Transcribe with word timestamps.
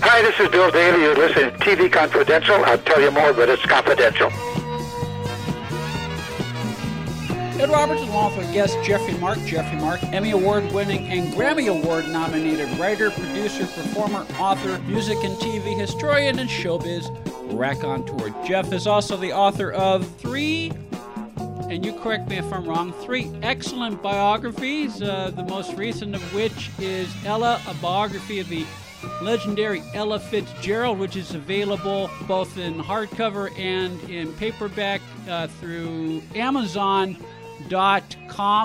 Hi, 0.00 0.22
this 0.22 0.38
is 0.40 0.48
Bill 0.48 0.70
Daily. 0.70 1.02
You're 1.02 1.14
listening 1.14 1.52
to 1.52 1.58
TV 1.58 1.90
Confidential. 1.90 2.56
I'll 2.64 2.78
tell 2.78 3.00
you 3.00 3.10
more, 3.10 3.32
but 3.32 3.48
it's 3.48 3.64
confidential. 3.64 4.28
Ed 7.60 7.70
Robertson, 7.70 8.08
along 8.08 8.36
with 8.36 8.52
guest 8.52 8.76
Jeffrey 8.82 9.14
Mark. 9.18 9.38
Jeffrey 9.46 9.78
Mark, 9.78 10.02
Emmy 10.04 10.32
Award 10.32 10.70
winning 10.72 11.06
and 11.06 11.32
Grammy 11.34 11.68
Award 11.68 12.08
nominated 12.08 12.68
writer, 12.78 13.10
producer, 13.10 13.66
performer, 13.66 14.26
author, 14.38 14.78
music 14.80 15.22
and 15.22 15.36
TV 15.38 15.78
historian, 15.78 16.38
and 16.38 16.50
showbiz 16.50 17.08
raconteur. 17.56 18.34
Jeff 18.44 18.72
is 18.72 18.86
also 18.86 19.16
the 19.16 19.32
author 19.32 19.72
of 19.72 20.06
three 20.18 20.72
and 21.70 21.84
you 21.84 21.92
correct 22.00 22.28
me 22.28 22.36
if 22.36 22.52
I'm 22.52 22.66
wrong, 22.66 22.92
three 22.92 23.32
excellent 23.42 24.02
biographies, 24.02 25.02
uh, 25.02 25.30
the 25.34 25.42
most 25.44 25.74
recent 25.74 26.14
of 26.14 26.34
which 26.34 26.70
is 26.78 27.08
Ella, 27.24 27.60
a 27.66 27.74
biography 27.74 28.38
of 28.38 28.48
the 28.48 28.64
legendary 29.24 29.82
Ella 29.94 30.20
Fitzgerald, 30.20 30.98
which 30.98 31.16
is 31.16 31.34
available 31.34 32.10
both 32.28 32.58
in 32.58 32.74
hardcover 32.74 33.50
and 33.58 33.98
in 34.10 34.32
paperback 34.34 35.00
uh, 35.28 35.46
through 35.46 36.22
Amazon.com. 36.34 37.22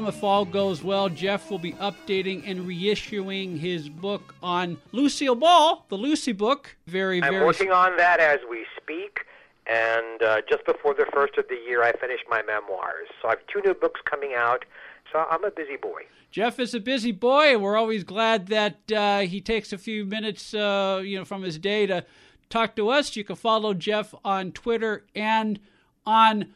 If 0.07 0.23
all 0.23 0.45
goes 0.45 0.83
well, 0.83 1.09
Jeff 1.09 1.49
will 1.49 1.59
be 1.59 1.73
updating 1.73 2.43
and 2.45 2.67
reissuing 2.67 3.57
his 3.57 3.87
book 3.87 4.35
on 4.43 4.77
Lucille 4.91 5.35
Ball, 5.35 5.85
the 5.89 5.97
Lucy 5.97 6.33
book. 6.33 6.75
Very, 6.87 7.19
very 7.19 7.27
I'm 7.27 7.33
very. 7.35 7.45
working 7.45 7.71
on 7.71 7.95
that 7.97 8.19
as 8.19 8.39
we 8.49 8.65
speak. 8.75 9.25
And 9.65 10.23
uh, 10.23 10.41
just 10.49 10.65
before 10.65 10.93
the 10.95 11.05
first 11.13 11.37
of 11.37 11.47
the 11.47 11.57
year, 11.67 11.83
I 11.83 11.91
finished 11.93 12.23
my 12.29 12.41
memoirs. 12.41 13.07
So 13.21 13.27
I 13.27 13.31
have 13.31 13.45
two 13.47 13.61
new 13.63 13.75
books 13.75 14.01
coming 14.03 14.33
out. 14.35 14.65
So 15.11 15.25
I'm 15.29 15.43
a 15.43 15.51
busy 15.51 15.75
boy. 15.75 16.03
Jeff 16.31 16.59
is 16.59 16.75
a 16.75 16.79
busy 16.79 17.11
boy, 17.11 17.53
and 17.53 17.63
we're 17.63 17.77
always 17.77 18.03
glad 18.03 18.47
that 18.47 18.91
uh, 18.91 19.19
he 19.21 19.41
takes 19.41 19.73
a 19.73 19.77
few 19.77 20.05
minutes, 20.05 20.53
uh, 20.53 21.01
you 21.03 21.17
know, 21.17 21.25
from 21.25 21.41
his 21.41 21.57
day 21.57 21.87
to 21.87 22.05
talk 22.49 22.75
to 22.75 22.89
us. 22.89 23.15
You 23.15 23.23
can 23.23 23.35
follow 23.35 23.73
Jeff 23.73 24.13
on 24.23 24.51
Twitter 24.51 25.05
and 25.15 25.59
on 26.05 26.53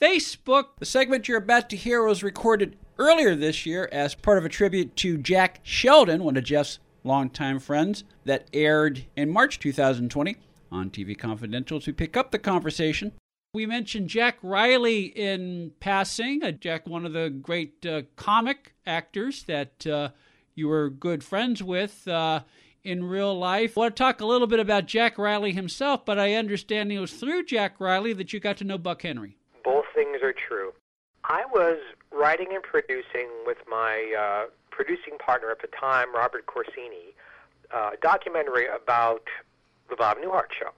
Facebook. 0.00 0.76
The 0.78 0.84
segment 0.84 1.26
you're 1.26 1.38
about 1.38 1.70
to 1.70 1.76
hear 1.76 2.04
was 2.04 2.22
recorded 2.22 2.76
earlier 2.98 3.34
this 3.34 3.64
year 3.64 3.88
as 3.92 4.14
part 4.14 4.38
of 4.38 4.44
a 4.44 4.50
tribute 4.50 4.94
to 4.96 5.16
Jack 5.16 5.60
Sheldon, 5.62 6.22
one 6.22 6.36
of 6.36 6.44
Jeff's 6.44 6.78
longtime 7.02 7.60
friends, 7.60 8.04
that 8.24 8.48
aired 8.52 9.06
in 9.16 9.30
March 9.30 9.58
2020 9.58 10.36
on 10.70 10.90
TV 10.90 11.16
Confidential 11.16 11.80
to 11.80 11.92
pick 11.94 12.16
up 12.16 12.30
the 12.30 12.38
conversation. 12.38 13.12
We 13.54 13.64
mentioned 13.64 14.10
Jack 14.10 14.36
Riley 14.42 15.04
in 15.06 15.72
passing. 15.80 16.44
Uh, 16.44 16.50
Jack, 16.50 16.86
one 16.86 17.06
of 17.06 17.14
the 17.14 17.30
great 17.30 17.84
uh, 17.86 18.02
comic 18.14 18.74
actors 18.86 19.44
that 19.44 19.86
uh, 19.86 20.10
you 20.54 20.68
were 20.68 20.90
good 20.90 21.24
friends 21.24 21.62
with 21.62 22.06
uh, 22.06 22.40
in 22.84 23.04
real 23.04 23.34
life. 23.38 23.78
I 23.78 23.80
want 23.80 23.96
to 23.96 24.02
talk 24.02 24.20
a 24.20 24.26
little 24.26 24.46
bit 24.46 24.60
about 24.60 24.84
Jack 24.84 25.16
Riley 25.16 25.52
himself, 25.52 26.04
but 26.04 26.18
I 26.18 26.34
understand 26.34 26.92
it 26.92 26.98
was 26.98 27.14
through 27.14 27.46
Jack 27.46 27.80
Riley 27.80 28.12
that 28.12 28.34
you 28.34 28.40
got 28.40 28.58
to 28.58 28.64
know 28.64 28.76
Buck 28.76 29.00
Henry. 29.00 29.38
Both 29.64 29.86
things 29.94 30.18
are 30.22 30.34
true. 30.34 30.74
I 31.24 31.44
was 31.46 31.78
writing 32.12 32.48
and 32.52 32.62
producing 32.62 33.30
with 33.46 33.58
my 33.66 34.14
uh, 34.18 34.50
producing 34.70 35.16
partner 35.24 35.50
at 35.50 35.62
the 35.62 35.68
time, 35.68 36.14
Robert 36.14 36.44
Corsini, 36.44 37.14
uh, 37.74 37.92
a 37.94 37.96
documentary 38.02 38.66
about 38.66 39.22
the 39.88 39.96
Bob 39.96 40.18
Newhart 40.18 40.52
Show. 40.58 40.70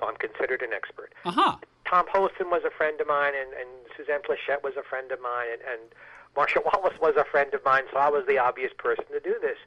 So 0.00 0.06
I'm 0.06 0.16
considered 0.16 0.62
an 0.62 0.72
expert. 0.72 1.12
Uh-huh. 1.26 1.56
Tom 1.92 2.06
Poston 2.06 2.48
was 2.48 2.62
a 2.64 2.70
friend 2.70 2.98
of 3.02 3.06
mine, 3.06 3.34
and, 3.38 3.52
and 3.52 3.68
Suzanne 3.94 4.20
Pleshette 4.22 4.62
was 4.64 4.72
a 4.78 4.82
friend 4.82 5.12
of 5.12 5.20
mine, 5.20 5.48
and, 5.52 5.60
and 5.60 5.92
Marcia 6.34 6.60
Wallace 6.64 6.98
was 7.02 7.16
a 7.18 7.24
friend 7.24 7.52
of 7.52 7.62
mine, 7.66 7.82
so 7.92 7.98
I 7.98 8.08
was 8.08 8.24
the 8.26 8.38
obvious 8.38 8.72
person 8.78 9.04
to 9.12 9.20
do 9.20 9.36
this. 9.42 9.58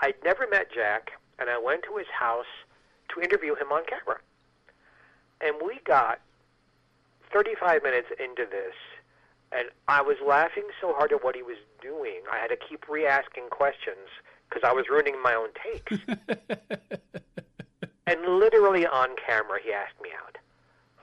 I'd 0.00 0.14
never 0.24 0.48
met 0.50 0.72
Jack, 0.72 1.12
and 1.38 1.50
I 1.50 1.58
went 1.58 1.82
to 1.82 1.96
his 1.98 2.06
house 2.08 2.48
to 3.10 3.20
interview 3.20 3.54
him 3.54 3.70
on 3.70 3.82
camera. 3.84 4.18
And 5.42 5.56
we 5.62 5.78
got 5.84 6.20
35 7.34 7.82
minutes 7.82 8.08
into 8.18 8.46
this, 8.50 8.72
and 9.52 9.68
I 9.86 10.00
was 10.00 10.16
laughing 10.26 10.64
so 10.80 10.94
hard 10.94 11.12
at 11.12 11.22
what 11.22 11.36
he 11.36 11.42
was 11.42 11.58
doing, 11.82 12.22
I 12.32 12.38
had 12.38 12.48
to 12.48 12.56
keep 12.56 12.88
re 12.88 13.06
asking 13.06 13.50
questions 13.50 14.08
because 14.48 14.66
I 14.66 14.72
was 14.72 14.86
ruining 14.88 15.22
my 15.22 15.34
own 15.34 15.48
takes. 15.52 15.98
And 18.06 18.38
literally 18.38 18.86
on 18.86 19.16
camera, 19.26 19.58
he 19.64 19.72
asked 19.72 20.00
me 20.02 20.10
out. 20.22 20.36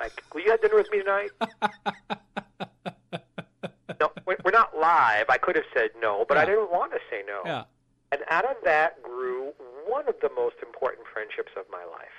Like, 0.01 0.23
will 0.34 0.41
you 0.41 0.50
have 0.50 0.62
dinner 0.62 0.75
with 0.75 0.91
me 0.91 1.03
tonight? 1.03 1.29
no, 4.00 4.12
we're 4.25 4.51
not 4.51 4.75
live. 4.75 5.25
I 5.29 5.38
could 5.38 5.56
have 5.56 5.66
said 5.75 5.91
no, 6.01 6.25
but 6.28 6.38
yeah. 6.38 6.41
I 6.41 6.45
didn't 6.45 6.72
want 6.72 6.91
to 6.94 7.00
say 7.12 7.22
no. 7.28 7.41
Yeah. 7.45 7.66
And 8.11 8.22
out 8.29 8.45
of 8.45 8.57
that 8.66 9.03
grew 9.03 9.53
one 9.88 10.09
of 10.09 10.16
the 10.22 10.31
most 10.35 10.56
important 10.66 11.06
friendships 11.13 11.51
of 11.56 11.66
my 11.72 11.85
life. 11.85 12.17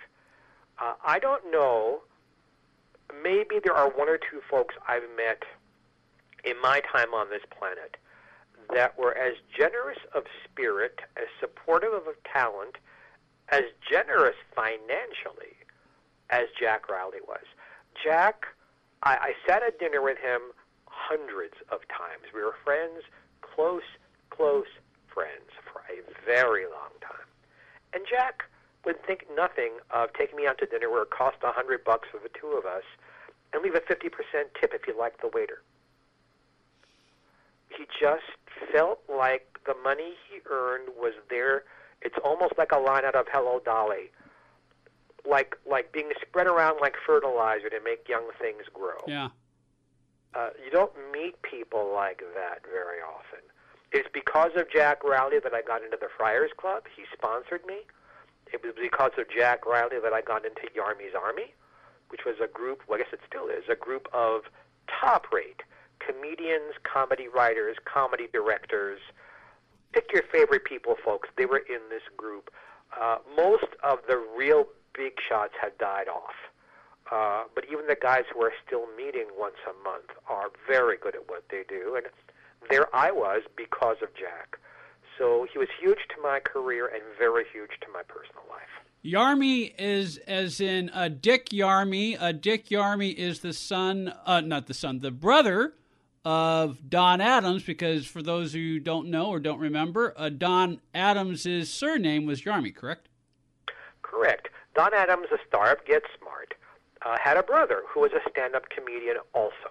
Uh, 0.80 0.94
I 1.04 1.18
don't 1.18 1.42
know. 1.50 2.02
Maybe 3.20 3.58
there 3.62 3.74
are 3.74 3.90
one 3.90 4.08
or 4.08 4.16
two 4.16 4.40
folks 4.48 4.76
I've 4.86 5.02
met 5.16 5.42
in 6.44 6.54
my 6.62 6.82
time 6.92 7.12
on 7.12 7.30
this 7.30 7.42
planet 7.50 7.96
that 8.72 8.96
were 8.96 9.18
as 9.18 9.34
generous 9.58 9.98
of 10.14 10.22
spirit, 10.44 11.00
as 11.16 11.26
supportive 11.40 11.92
of 11.92 12.14
talent, 12.32 12.76
as 13.48 13.62
generous 13.90 14.36
financially 14.54 15.56
as 16.30 16.44
Jack 16.58 16.88
Riley 16.88 17.18
was. 17.26 17.42
Jack, 18.02 18.46
I, 19.02 19.12
I 19.12 19.32
sat 19.46 19.62
at 19.62 19.78
dinner 19.78 20.02
with 20.02 20.18
him 20.18 20.40
hundreds 20.86 21.54
of 21.70 21.80
times. 21.88 22.32
We 22.34 22.42
were 22.42 22.54
friends, 22.64 23.02
close, 23.40 23.86
close 24.30 24.66
friends 25.12 25.50
for 25.64 25.82
a 25.90 26.02
very 26.24 26.64
long 26.64 26.92
time. 27.00 27.26
And 27.92 28.04
Jack 28.08 28.44
would 28.84 29.04
think 29.06 29.26
nothing 29.36 29.72
of 29.90 30.12
taking 30.14 30.36
me 30.36 30.46
out 30.46 30.58
to 30.58 30.66
dinner 30.66 30.90
where 30.90 31.02
it 31.02 31.10
cost 31.10 31.36
a 31.42 31.52
hundred 31.52 31.84
bucks 31.84 32.08
for 32.10 32.18
the 32.18 32.30
two 32.38 32.48
of 32.58 32.64
us 32.64 32.84
and 33.52 33.62
leave 33.62 33.74
a 33.74 33.80
50% 33.80 34.10
tip 34.60 34.72
if 34.74 34.86
you 34.86 34.98
liked 34.98 35.20
the 35.20 35.30
waiter. 35.32 35.62
He 37.68 37.84
just 38.00 38.24
felt 38.72 39.00
like 39.08 39.58
the 39.66 39.74
money 39.82 40.14
he 40.28 40.40
earned 40.50 40.88
was 40.98 41.14
there 41.30 41.62
it's 42.04 42.16
almost 42.24 42.54
like 42.58 42.72
a 42.72 42.78
line 42.78 43.04
out 43.04 43.14
of 43.14 43.26
Hello 43.32 43.60
Dolly, 43.64 44.10
like 45.28 45.56
like 45.68 45.92
being 45.92 46.10
spread 46.20 46.46
around 46.46 46.80
like 46.80 46.94
fertilizer 47.06 47.68
to 47.70 47.80
make 47.84 48.08
young 48.08 48.28
things 48.40 48.64
grow. 48.72 48.98
Yeah. 49.06 49.28
Uh, 50.34 50.50
you 50.64 50.70
don't 50.70 50.92
meet 51.12 51.40
people 51.42 51.92
like 51.94 52.22
that 52.34 52.62
very 52.64 53.00
often. 53.00 53.40
It's 53.92 54.08
because 54.12 54.52
of 54.56 54.70
Jack 54.70 55.04
Riley 55.04 55.38
that 55.42 55.52
I 55.52 55.60
got 55.60 55.84
into 55.84 55.98
the 56.00 56.08
Friars 56.16 56.50
Club. 56.56 56.84
He 56.96 57.04
sponsored 57.12 57.66
me. 57.66 57.80
It 58.50 58.62
was 58.64 58.72
because 58.80 59.12
of 59.18 59.26
Jack 59.28 59.66
Riley 59.66 60.00
that 60.02 60.14
I 60.14 60.22
got 60.22 60.46
into 60.46 60.62
Yarmy's 60.74 61.12
Army, 61.14 61.52
which 62.08 62.22
was 62.24 62.36
a 62.42 62.46
group, 62.48 62.82
well, 62.88 62.98
I 62.98 63.02
guess 63.02 63.12
it 63.12 63.20
still 63.26 63.48
is, 63.48 63.64
a 63.70 63.76
group 63.76 64.08
of 64.14 64.42
top 64.88 65.30
rate 65.32 65.62
comedians, 66.00 66.74
comedy 66.82 67.28
writers, 67.28 67.76
comedy 67.84 68.28
directors, 68.32 69.00
pick 69.92 70.12
your 70.12 70.22
favorite 70.32 70.64
people, 70.64 70.96
folks. 71.04 71.28
They 71.36 71.46
were 71.46 71.58
in 71.58 71.80
this 71.90 72.02
group. 72.16 72.50
Uh, 73.00 73.18
most 73.36 73.68
of 73.82 74.00
the 74.08 74.22
real 74.36 74.66
big 74.94 75.12
shots 75.28 75.54
had 75.60 75.76
died 75.78 76.08
off. 76.08 76.34
Uh, 77.10 77.44
but 77.54 77.64
even 77.70 77.86
the 77.88 77.96
guys 78.00 78.24
who 78.32 78.42
are 78.42 78.52
still 78.66 78.86
meeting 78.96 79.26
once 79.38 79.56
a 79.68 79.84
month 79.84 80.10
are 80.28 80.50
very 80.66 80.96
good 80.96 81.14
at 81.14 81.28
what 81.28 81.44
they 81.50 81.62
do. 81.68 81.94
And 81.96 82.06
there 82.70 82.94
I 82.94 83.10
was 83.10 83.42
because 83.56 83.96
of 84.02 84.14
Jack. 84.14 84.58
So 85.18 85.46
he 85.52 85.58
was 85.58 85.68
huge 85.80 85.98
to 86.14 86.22
my 86.22 86.40
career 86.40 86.86
and 86.86 87.02
very 87.18 87.44
huge 87.52 87.70
to 87.82 87.86
my 87.92 88.02
personal 88.02 88.42
life. 88.48 88.62
Yarmy 89.04 89.74
is 89.78 90.16
as 90.26 90.60
in 90.60 90.88
uh, 90.90 91.08
Dick 91.08 91.50
Yarmy. 91.50 92.16
Uh, 92.18 92.32
Dick 92.32 92.68
Yarmy 92.68 93.12
is 93.12 93.40
the 93.40 93.52
son, 93.52 94.14
uh, 94.24 94.40
not 94.40 94.66
the 94.66 94.74
son, 94.74 95.00
the 95.00 95.10
brother 95.10 95.74
of 96.24 96.88
Don 96.88 97.20
Adams, 97.20 97.64
because 97.64 98.06
for 98.06 98.22
those 98.22 98.52
who 98.52 98.78
don't 98.78 99.08
know 99.08 99.26
or 99.26 99.40
don't 99.40 99.58
remember, 99.58 100.14
uh, 100.16 100.28
Don 100.28 100.80
Adams' 100.94 101.68
surname 101.68 102.26
was 102.26 102.42
Yarmy, 102.42 102.74
correct? 102.74 103.08
Correct. 104.02 104.48
Don 104.74 104.94
Adams, 104.94 105.28
a 105.32 105.38
star 105.46 105.72
of 105.72 105.84
Get 105.84 106.02
Smart, 106.18 106.54
uh, 107.04 107.16
had 107.22 107.36
a 107.36 107.42
brother 107.42 107.82
who 107.88 108.00
was 108.00 108.12
a 108.12 108.30
stand 108.30 108.54
up 108.54 108.68
comedian 108.70 109.16
also. 109.34 109.70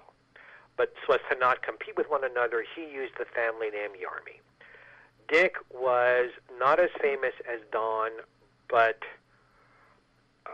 But 0.77 0.93
so 1.05 1.13
as 1.13 1.21
to 1.31 1.37
not 1.37 1.61
compete 1.63 1.97
with 1.97 2.09
one 2.09 2.23
another, 2.23 2.63
he 2.75 2.81
used 2.81 3.13
the 3.17 3.25
family 3.25 3.69
name 3.69 3.91
Yarmy. 3.91 4.39
Dick 5.27 5.55
was 5.69 6.31
not 6.59 6.79
as 6.79 6.89
famous 6.99 7.33
as 7.51 7.59
Don, 7.71 8.11
but 8.69 8.99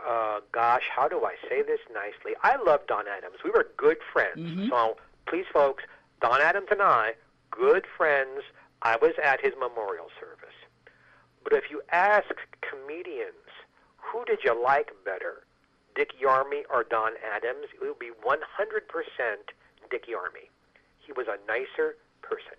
uh, 0.06 0.40
gosh, 0.52 0.84
how 0.94 1.08
do 1.08 1.24
I 1.24 1.34
say 1.48 1.62
this 1.62 1.80
nicely? 1.92 2.36
I 2.42 2.56
love 2.62 2.80
Don 2.86 3.04
Adams. 3.08 3.36
We 3.44 3.50
were 3.50 3.68
good 3.76 3.98
friends. 4.12 4.38
Mhm. 4.38 4.68
So 4.68 4.96
please, 5.26 5.46
folks, 5.52 5.84
Don 6.20 6.40
Adams 6.40 6.68
and 6.70 6.82
I, 6.82 7.14
good 7.50 7.86
friends. 7.96 8.42
I 8.82 8.96
was 8.96 9.12
at 9.22 9.40
his 9.40 9.54
memorial 9.58 10.10
service. 10.20 10.54
But 11.42 11.52
if 11.52 11.70
you 11.70 11.82
ask 11.90 12.28
comedians, 12.60 13.47
who 14.12 14.24
did 14.24 14.40
you 14.44 14.60
like 14.60 14.90
better, 15.04 15.44
Dick 15.94 16.10
Yarmy 16.22 16.62
or 16.70 16.84
Don 16.84 17.12
Adams, 17.34 17.66
it 17.74 17.86
would 17.86 17.98
be 17.98 18.10
100% 18.24 18.40
Dick 19.90 20.06
Yarmy. 20.06 20.48
He 20.98 21.12
was 21.12 21.26
a 21.26 21.38
nicer 21.46 21.96
person, 22.22 22.58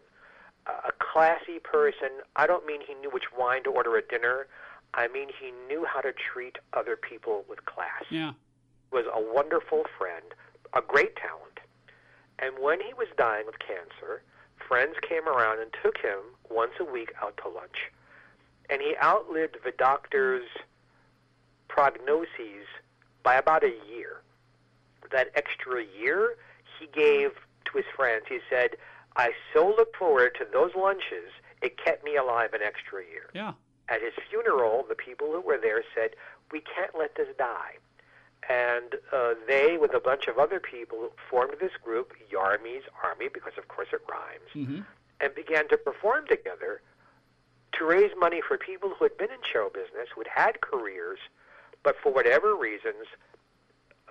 a 0.68 0.92
classy 1.00 1.60
person. 1.60 2.10
I 2.36 2.48
don't 2.48 2.66
mean 2.66 2.82
he 2.86 2.94
knew 2.96 3.10
which 3.10 3.32
wine 3.38 3.64
to 3.64 3.70
order 3.70 3.98
at 3.98 4.10
dinner. 4.10 4.48
I 4.94 5.08
mean 5.08 5.30
he 5.40 5.52
knew 5.68 5.86
how 5.86 6.02
to 6.02 6.12
treat 6.12 6.58
other 6.74 6.96
people 6.96 7.46
with 7.48 7.66
class. 7.66 8.04
Yeah. 8.10 8.34
Was 8.92 9.06
a 9.14 9.22
wonderful 9.22 9.84
friend, 9.98 10.26
a 10.74 10.82
great 10.82 11.16
talent. 11.16 11.60
And 12.40 12.58
when 12.60 12.80
he 12.80 12.94
was 12.94 13.08
dying 13.18 13.48
of 13.48 13.60
cancer, 13.60 14.24
friends 14.68 14.96
came 15.08 15.28
around 15.28 15.60
and 15.60 15.72
took 15.84 15.98
him 15.98 16.20
once 16.50 16.74
a 16.80 16.84
week 16.84 17.14
out 17.22 17.38
to 17.44 17.50
lunch. 17.50 17.92
And 18.70 18.82
he 18.82 18.96
outlived 19.02 19.58
the 19.64 19.72
doctor's 19.72 20.48
prognoses 21.70 22.66
by 23.24 23.36
about 23.36 23.64
a 23.64 23.74
year. 23.90 24.22
That 25.12 25.30
extra 25.36 25.84
year 25.84 26.36
he 26.80 26.88
gave 26.88 27.32
to 27.66 27.78
his 27.78 27.86
friends. 27.96 28.26
He 28.28 28.40
said, 28.50 28.72
I 29.16 29.32
so 29.54 29.68
look 29.68 29.96
forward 29.96 30.36
to 30.40 30.48
those 30.52 30.72
lunches, 30.76 31.32
it 31.62 31.78
kept 31.78 32.04
me 32.04 32.16
alive 32.16 32.54
an 32.54 32.62
extra 32.64 33.02
year. 33.04 33.30
Yeah. 33.34 33.54
At 33.90 34.02
his 34.02 34.14
funeral, 34.30 34.86
the 34.88 34.96
people 34.96 35.32
who 35.32 35.42
were 35.42 35.58
there 35.58 35.84
said, 35.96 36.12
We 36.52 36.62
can't 36.62 36.92
let 36.98 37.16
this 37.16 37.28
die. 37.38 37.78
And 38.48 38.96
uh, 39.12 39.34
they, 39.48 39.78
with 39.78 39.94
a 39.94 40.00
bunch 40.00 40.28
of 40.28 40.38
other 40.38 40.60
people, 40.60 41.10
formed 41.30 41.56
this 41.60 41.74
group, 41.84 42.14
Yarmy's 42.32 42.84
Army, 43.04 43.28
because 43.34 43.54
of 43.58 43.68
course 43.68 43.90
it 43.92 44.02
rhymes, 44.10 44.52
hmm 44.54 44.82
and 45.22 45.36
began 45.36 45.68
to 45.68 45.78
perform 45.78 46.26
together 46.28 46.82
to 47.74 47.86
raise 47.86 48.12
money 48.18 48.42
for 48.46 48.58
people 48.58 48.90
who 48.98 49.06
had 49.06 49.18
been 49.18 49.30
in 49.30 49.40
show 49.52 49.70
business, 49.74 50.08
who 50.16 50.22
had 50.22 50.46
had 50.46 50.62
careers, 50.62 51.20
but 51.84 51.96
for 52.02 52.12
whatever 52.12 52.56
reasons, 52.56 53.08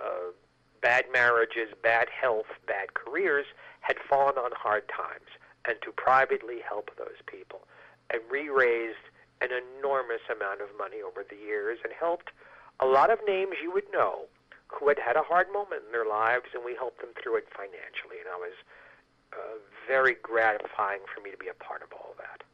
uh, 0.00 0.32
bad 0.80 1.04
marriages, 1.12 1.68
bad 1.82 2.08
health, 2.08 2.46
bad 2.66 2.94
careers, 2.94 3.46
had 3.80 3.96
fallen 4.08 4.36
on 4.36 4.50
hard 4.54 4.88
times, 4.88 5.28
and 5.66 5.76
to 5.82 5.92
privately 5.92 6.58
help 6.66 6.90
those 6.96 7.20
people. 7.26 7.60
And 8.10 8.22
we 8.30 8.48
raised 8.48 9.04
an 9.40 9.50
enormous 9.52 10.22
amount 10.30 10.60
of 10.60 10.68
money 10.76 10.98
over 11.04 11.24
the 11.28 11.36
years 11.36 11.78
and 11.84 11.92
helped 11.92 12.30
a 12.80 12.86
lot 12.86 13.10
of 13.10 13.18
names 13.26 13.54
you 13.62 13.72
would 13.72 13.90
know 13.92 14.26
who 14.68 14.88
had 14.88 14.98
had 14.98 15.16
a 15.16 15.22
hard 15.22 15.52
moment 15.52 15.82
in 15.86 15.92
their 15.92 16.06
lives, 16.06 16.52
and 16.54 16.64
we 16.64 16.74
helped 16.74 17.00
them 17.00 17.10
through 17.20 17.36
it 17.36 17.48
financially. 17.50 18.20
And 18.20 18.28
I 18.28 18.36
was 18.36 18.56
uh, 19.32 19.58
very 19.86 20.16
gratifying 20.22 21.00
for 21.12 21.20
me 21.22 21.30
to 21.30 21.36
be 21.36 21.48
a 21.48 21.56
part 21.56 21.82
of 21.82 21.88
all 21.92 22.14
that. 22.18 22.44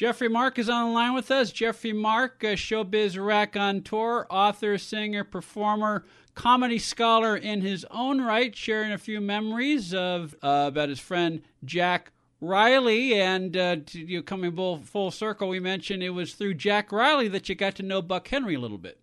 Jeffrey 0.00 0.30
Mark 0.30 0.58
is 0.58 0.70
on 0.70 0.88
the 0.88 0.94
line 0.94 1.12
with 1.12 1.30
us. 1.30 1.52
Jeffrey 1.52 1.92
Mark, 1.92 2.42
uh, 2.42 2.56
Showbiz 2.56 3.22
Raconteur, 3.22 4.26
author, 4.30 4.78
singer, 4.78 5.24
performer, 5.24 6.06
comedy 6.34 6.78
scholar 6.78 7.36
in 7.36 7.60
his 7.60 7.84
own 7.90 8.18
right, 8.18 8.56
sharing 8.56 8.92
a 8.92 8.96
few 8.96 9.20
memories 9.20 9.92
of 9.92 10.34
uh, 10.42 10.64
about 10.68 10.88
his 10.88 11.00
friend 11.00 11.42
Jack 11.66 12.12
Riley. 12.40 13.20
And 13.20 13.54
uh, 13.54 13.76
you 13.92 14.22
coming 14.22 14.56
full, 14.56 14.78
full 14.78 15.10
circle, 15.10 15.50
we 15.50 15.60
mentioned 15.60 16.02
it 16.02 16.08
was 16.08 16.32
through 16.32 16.54
Jack 16.54 16.92
Riley 16.92 17.28
that 17.28 17.50
you 17.50 17.54
got 17.54 17.74
to 17.74 17.82
know 17.82 18.00
Buck 18.00 18.26
Henry 18.26 18.54
a 18.54 18.58
little 18.58 18.78
bit. 18.78 18.98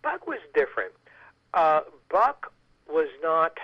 Buck 0.00 0.28
was 0.28 0.38
different. 0.54 0.92
Uh, 1.54 1.80
Buck 2.08 2.52
was 2.88 3.08
not 3.20 3.58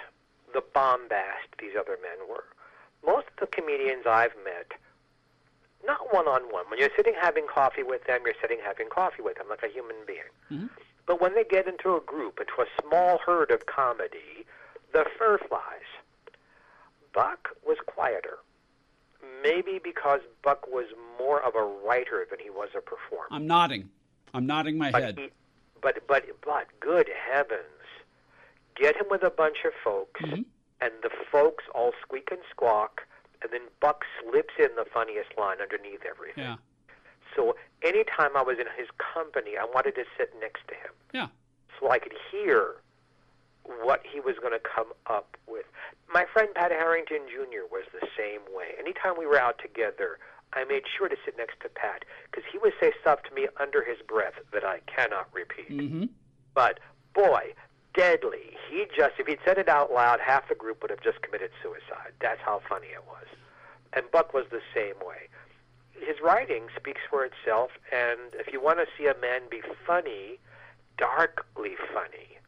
the 0.53 0.65
bombast 0.75 1.47
these 1.61 1.77
other 1.79 1.97
men 2.03 2.29
were. 2.29 2.47
Most 3.07 3.29
of 3.29 3.39
the 3.39 3.47
comedians 3.47 4.05
I've 4.05 4.35
met, 4.45 4.73
not 5.85 6.13
one 6.13 6.27
on 6.29 6.43
one. 6.53 6.65
When 6.69 6.79
you're 6.79 6.91
sitting 6.97 7.15
having 7.21 7.47
coffee 7.47 7.83
with 7.83 8.05
them, 8.05 8.21
you're 8.25 8.35
sitting 8.41 8.59
having 8.65 8.89
coffee 8.89 9.23
with 9.23 9.37
them 9.37 9.49
like 9.49 9.63
a 9.63 9.69
human 9.69 9.97
being. 10.07 10.23
Mhm. 10.51 10.71
But 11.07 11.21
when 11.21 11.35
they 11.35 11.45
get 11.45 11.67
into 11.67 11.97
a 11.97 12.01
group, 12.01 12.41
into 12.41 12.61
a 12.61 12.67
small 12.83 13.19
herd 13.19 13.51
of 13.51 13.67
comedy, 13.67 14.47
the 14.93 15.05
fur 15.19 15.39
flies. 15.39 15.85
Buck 17.13 17.57
was 17.67 17.79
quieter. 17.87 18.39
Maybe 19.43 19.79
because 19.79 20.21
Buck 20.43 20.67
was 20.69 20.87
more 21.19 21.41
of 21.43 21.55
a 21.55 21.63
writer 21.63 22.27
than 22.29 22.39
he 22.39 22.51
was 22.51 22.69
a 22.77 22.81
performer. 22.81 23.29
I'm 23.31 23.47
nodding. 23.47 23.91
I'm 24.35 24.47
nodding 24.47 24.77
my 24.79 24.91
But 24.91 25.03
head. 25.03 25.19
he, 25.19 25.31
but 25.81 26.07
but 26.07 26.25
but 26.43 26.67
good 26.81 27.09
heavens, 27.09 27.63
get 28.75 28.97
him 28.97 29.07
with 29.11 29.23
a 29.23 29.31
bunch 29.31 29.65
of 29.65 29.73
folks, 29.83 30.21
Mhm. 30.21 30.45
and 30.81 30.93
the 31.03 31.11
folks 31.11 31.65
all 31.75 31.93
squeak 32.03 32.31
and 32.31 32.43
squawk, 32.51 33.07
and 33.43 33.53
then 33.53 33.63
Buck 33.81 34.05
slips 34.23 34.55
in 34.59 34.69
the 34.77 34.85
funniest 34.93 35.31
line 35.39 35.59
underneath 35.61 36.01
everything. 36.09 36.45
Yeah. 36.45 36.57
So 37.37 37.57
anytime 37.83 38.37
I 38.37 38.43
was 38.43 38.59
in 38.59 38.67
his 38.77 38.89
company, 39.15 39.53
I 39.61 39.65
wanted 39.65 39.95
to 39.97 40.05
sit 40.17 40.33
next 40.41 40.67
to 40.69 40.75
him, 40.75 40.93
Yeah. 41.13 41.29
so 41.79 41.91
I 41.91 41.99
could 41.99 42.15
hear 42.31 42.77
what 43.83 44.03
he 44.11 44.19
was 44.19 44.37
going 44.41 44.55
to 44.55 44.61
come 44.61 44.93
up 45.07 45.37
with. 45.47 45.67
My 46.13 46.25
friend 46.33 46.49
Pat 46.55 46.71
Harrington 46.73 47.21
Jr. 47.29 47.69
was 47.71 47.85
the 47.93 48.07
same 48.17 48.41
way. 48.57 48.69
Anytime 48.79 49.15
we 49.19 49.27
were 49.27 49.39
out 49.39 49.59
together, 49.59 50.19
I 50.55 50.65
made 50.65 50.85
sure 50.97 51.09
to 51.09 51.17
sit 51.25 51.37
next 51.37 51.61
to 51.61 51.69
Pat 51.69 52.05
because 52.31 52.45
he 52.51 52.57
would 52.59 52.73
say 52.81 52.93
stuff 53.01 53.23
to 53.25 53.35
me 53.35 53.47
under 53.61 53.85
his 53.85 53.99
breath 54.07 54.35
that 54.53 54.65
I 54.65 54.81
cannot 54.87 55.29
repeat. 55.35 55.71
Mm-hmm. 55.71 56.05
But 56.55 56.81
boy, 57.15 57.53
deadly. 57.99 58.57
He 58.71 58.87
just, 58.97 59.15
if 59.19 59.27
he'd 59.27 59.41
said 59.45 59.59
it 59.59 59.69
out 59.69 59.93
loud, 59.93 60.21
half 60.21 60.49
the 60.49 60.55
group 60.55 60.83
would 60.83 60.91
have 60.91 61.01
just 61.03 61.21
committed 61.21 61.51
suicide. 61.61 62.13
That's 62.21 62.41
how 62.41 62.63
funny 62.69 62.87
it 62.89 63.05
was. 63.07 63.27
And 63.93 64.09
Buck 64.13 64.33
was 64.33 64.45
the 64.51 64.61
same 64.73 64.95
way. 65.05 65.29
His 66.01 66.21
writing 66.23 66.69
speaks 66.77 67.01
for 67.11 67.25
itself, 67.25 67.73
and 67.93 68.21
if 68.35 68.53
you 68.53 68.63
want 68.63 68.79
to 68.79 68.87
see 68.97 69.07
a 69.09 69.17
man 69.21 69.43
be 69.51 69.63
funny, 69.85 70.39
darkly 70.97 71.75
funny, 71.93 72.39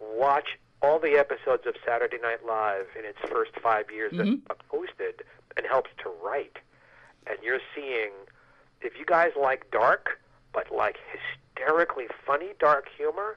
watch 0.00 0.58
all 0.82 0.98
the 0.98 1.12
episodes 1.16 1.64
of 1.66 1.74
Saturday 1.86 2.18
Night 2.20 2.44
Live 2.44 2.86
in 2.98 3.04
its 3.04 3.18
first 3.30 3.52
five 3.62 3.90
years 3.90 4.12
Mhm. 4.12 4.18
that 4.18 4.48
Buck 4.48 4.68
hosted 4.68 5.20
and 5.56 5.64
helped 5.66 5.96
to 5.98 6.08
write. 6.08 6.58
And 7.28 7.38
you're 7.42 7.60
seeing, 7.74 8.10
if 8.80 8.98
you 8.98 9.04
guys 9.04 9.32
like 9.36 9.70
dark, 9.70 10.18
but 10.52 10.70
like 10.72 10.98
hysterically 11.12 12.08
funny 12.26 12.54
dark 12.58 12.88
humor, 12.88 13.36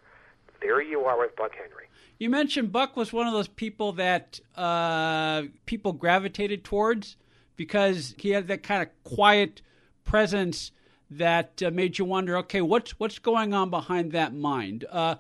there 0.62 0.82
you 0.82 1.02
are 1.02 1.20
with 1.20 1.36
Buck 1.36 1.54
Henry. 1.56 1.86
You 2.20 2.30
mentioned 2.30 2.72
Buck 2.72 2.96
was 2.96 3.12
one 3.12 3.28
of 3.28 3.34
those 3.34 3.48
people 3.48 3.94
that 3.94 4.40
uh, 4.56 5.44
people 5.66 5.94
gravitated 5.94 6.64
towards 6.64 7.18
because 7.56 8.14
he 8.20 8.30
had 8.30 8.48
that 8.48 8.64
kind 8.64 8.84
of 8.84 8.90
quiet 9.04 9.62
presence 10.04 10.72
that 11.10 11.62
uh, 11.64 11.72
made 11.72 11.98
you 11.98 12.06
wonder, 12.06 12.38
okay, 12.38 12.62
what's 12.62 12.92
what's 13.00 13.20
going 13.20 13.54
on 13.54 13.70
behind 13.70 14.12
that 14.12 14.34
mind? 14.34 14.86
Uh, 14.90 15.16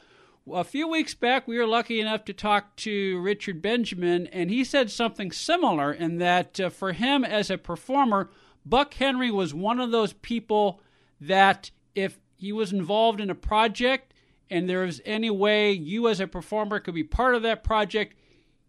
a 0.51 0.63
few 0.63 0.87
weeks 0.87 1.13
back, 1.13 1.47
we 1.47 1.57
were 1.57 1.67
lucky 1.67 1.99
enough 1.99 2.25
to 2.25 2.33
talk 2.33 2.75
to 2.77 3.19
Richard 3.21 3.61
Benjamin, 3.61 4.27
and 4.27 4.49
he 4.49 4.63
said 4.63 4.89
something 4.89 5.31
similar 5.31 5.91
in 5.91 6.17
that 6.17 6.59
uh, 6.59 6.69
for 6.69 6.93
him 6.93 7.23
as 7.23 7.49
a 7.49 7.57
performer, 7.57 8.29
Buck 8.65 8.93
Henry 8.93 9.31
was 9.31 9.53
one 9.53 9.79
of 9.79 9.91
those 9.91 10.13
people 10.13 10.81
that 11.19 11.71
if 11.93 12.19
he 12.37 12.51
was 12.51 12.73
involved 12.73 13.21
in 13.21 13.29
a 13.29 13.35
project 13.35 14.10
and 14.51 14.69
there 14.69 14.83
is 14.83 15.01
any 15.05 15.29
way 15.31 15.71
you 15.71 16.07
as 16.07 16.19
a 16.19 16.27
performer 16.27 16.79
could 16.79 16.93
be 16.93 17.03
part 17.03 17.33
of 17.33 17.41
that 17.41 17.63
project, 17.63 18.15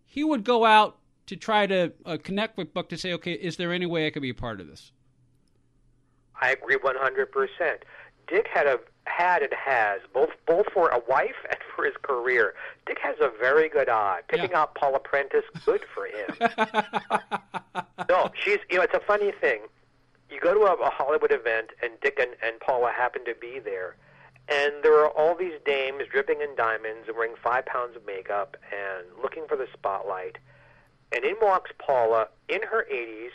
he 0.06 0.24
would 0.24 0.44
go 0.44 0.64
out 0.64 0.96
to 1.26 1.36
try 1.36 1.66
to 1.66 1.92
uh, 2.06 2.16
connect 2.22 2.56
with 2.56 2.72
Buck 2.72 2.88
to 2.90 2.96
say, 2.96 3.12
okay, 3.14 3.32
is 3.32 3.56
there 3.56 3.72
any 3.72 3.86
way 3.86 4.06
I 4.06 4.10
could 4.10 4.22
be 4.22 4.30
a 4.30 4.34
part 4.34 4.60
of 4.60 4.66
this? 4.68 4.92
I 6.40 6.50
agree 6.52 6.76
100%. 6.76 7.26
Dick 8.28 8.46
had 8.52 8.66
a 8.66 8.78
had 9.04 9.42
and 9.42 9.52
has 9.52 10.00
both 10.14 10.30
both 10.46 10.66
for 10.72 10.88
a 10.90 11.00
wife 11.08 11.34
and 11.50 11.58
for 11.74 11.84
his 11.84 11.94
career. 12.02 12.54
Dick 12.86 12.98
has 13.02 13.16
a 13.20 13.30
very 13.40 13.68
good 13.68 13.88
eye. 13.88 14.20
Picking 14.28 14.50
Yeah. 14.50 14.60
out 14.60 14.74
Paula 14.76 15.00
Prentiss, 15.00 15.44
good 15.66 15.82
for 15.92 16.06
him. 16.06 16.50
no, 18.08 18.30
she's 18.34 18.58
you 18.70 18.76
know 18.78 18.82
it's 18.84 18.94
a 18.94 19.00
funny 19.00 19.32
thing. 19.40 19.62
You 20.30 20.40
go 20.40 20.54
to 20.54 20.60
a, 20.60 20.74
a 20.86 20.90
Hollywood 20.90 21.32
event 21.32 21.70
and 21.82 21.92
Dick 22.00 22.18
and, 22.20 22.30
and 22.42 22.58
Paula 22.60 22.90
happen 22.92 23.24
to 23.26 23.34
be 23.40 23.58
there, 23.58 23.96
and 24.49 24.72
there 24.82 24.99
are 25.00 25.08
all 25.08 25.34
these 25.34 25.58
dames 25.64 26.04
dripping 26.11 26.40
in 26.40 26.54
diamonds 26.56 27.06
and 27.06 27.16
wearing 27.16 27.34
five 27.42 27.66
pounds 27.66 27.96
of 27.96 28.04
makeup 28.06 28.56
and 28.72 29.06
looking 29.22 29.46
for 29.49 29.56
the 29.56 29.66
spotlight. 29.72 30.38
And 31.14 31.25
in 31.25 31.37
walks 31.40 31.70
Paula 31.78 32.28
in 32.49 32.62
her 32.62 32.87
80s, 32.92 33.30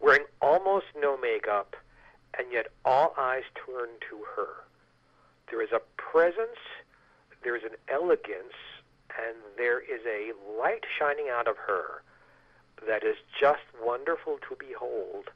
wearing 0.00 0.24
almost 0.40 0.86
no 0.98 1.16
makeup, 1.16 1.76
and 2.38 2.48
yet 2.52 2.66
all 2.84 3.14
eyes 3.18 3.44
turn 3.54 3.88
to 4.10 4.24
her. 4.36 4.64
There 5.50 5.62
is 5.62 5.70
a 5.72 5.80
presence, 5.96 6.58
there 7.44 7.56
is 7.56 7.62
an 7.62 7.76
elegance, 7.88 8.56
and 9.18 9.36
there 9.56 9.80
is 9.80 10.00
a 10.06 10.32
light 10.58 10.84
shining 10.98 11.26
out 11.30 11.46
of 11.46 11.56
her 11.56 12.02
that 12.86 13.04
is 13.04 13.16
just 13.38 13.62
wonderful 13.84 14.38
to 14.48 14.56
behold. 14.58 15.30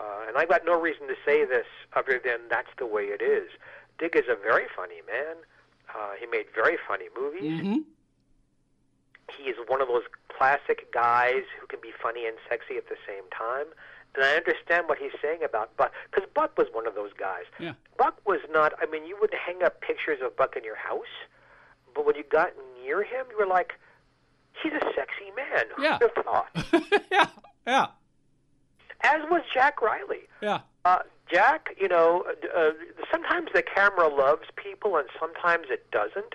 Uh, 0.00 0.24
and 0.26 0.36
I've 0.36 0.48
got 0.48 0.62
no 0.64 0.80
reason 0.80 1.06
to 1.08 1.14
say 1.24 1.44
this 1.44 1.66
other 1.92 2.20
than 2.22 2.40
that's 2.48 2.70
the 2.78 2.86
way 2.86 3.04
it 3.04 3.22
is. 3.22 3.50
Dick 3.98 4.14
is 4.16 4.24
a 4.28 4.34
very 4.36 4.66
funny 4.74 5.00
man. 5.06 5.36
Uh, 5.94 6.12
he 6.18 6.26
made 6.26 6.46
very 6.54 6.76
funny 6.88 7.06
movies. 7.18 7.60
Mm-hmm. 7.60 7.78
He 9.36 9.44
is 9.50 9.56
one 9.66 9.80
of 9.80 9.88
those 9.88 10.02
classic 10.36 10.92
guys 10.92 11.42
who 11.60 11.66
can 11.66 11.80
be 11.80 11.92
funny 12.02 12.26
and 12.26 12.36
sexy 12.48 12.76
at 12.76 12.88
the 12.88 12.96
same 13.06 13.22
time. 13.36 13.66
And 14.14 14.24
I 14.24 14.34
understand 14.36 14.88
what 14.88 14.98
he's 14.98 15.12
saying 15.22 15.42
about 15.42 15.74
Buck, 15.76 15.92
because 16.10 16.28
Buck 16.34 16.56
was 16.58 16.66
one 16.72 16.86
of 16.86 16.94
those 16.94 17.12
guys. 17.18 17.44
Yeah. 17.58 17.72
Buck 17.96 18.20
was 18.26 18.40
not, 18.50 18.72
I 18.82 18.86
mean, 18.90 19.06
you 19.06 19.16
would 19.20 19.32
hang 19.32 19.62
up 19.62 19.80
pictures 19.80 20.18
of 20.22 20.36
Buck 20.36 20.54
in 20.56 20.64
your 20.64 20.76
house, 20.76 21.06
but 21.94 22.04
when 22.04 22.16
you 22.16 22.24
got 22.30 22.50
near 22.82 23.02
him, 23.02 23.24
you 23.30 23.38
were 23.38 23.46
like, 23.46 23.72
he's 24.62 24.72
a 24.72 24.80
sexy 24.94 25.30
man. 25.34 25.64
Who 25.76 25.82
Yeah. 25.82 25.98
would 26.00 26.10
have 26.14 26.24
thought? 26.24 27.02
yeah, 27.10 27.26
yeah, 27.66 27.86
As 29.00 29.22
was 29.30 29.42
Jack 29.54 29.80
Riley. 29.80 30.28
yeah. 30.42 30.60
Uh, 30.84 30.98
Jack, 31.32 31.74
you 31.80 31.88
know, 31.88 32.24
uh, 32.54 32.70
sometimes 33.10 33.48
the 33.54 33.62
camera 33.62 34.08
loves 34.08 34.48
people 34.56 34.96
and 34.96 35.08
sometimes 35.18 35.66
it 35.70 35.90
doesn't. 35.90 36.34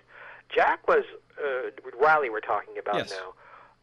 Jack 0.53 0.87
was, 0.87 1.03
uh, 1.37 1.69
Riley 2.01 2.29
we're 2.29 2.39
talking 2.39 2.77
about 2.79 2.95
Yes. 2.95 3.11
now, 3.11 3.33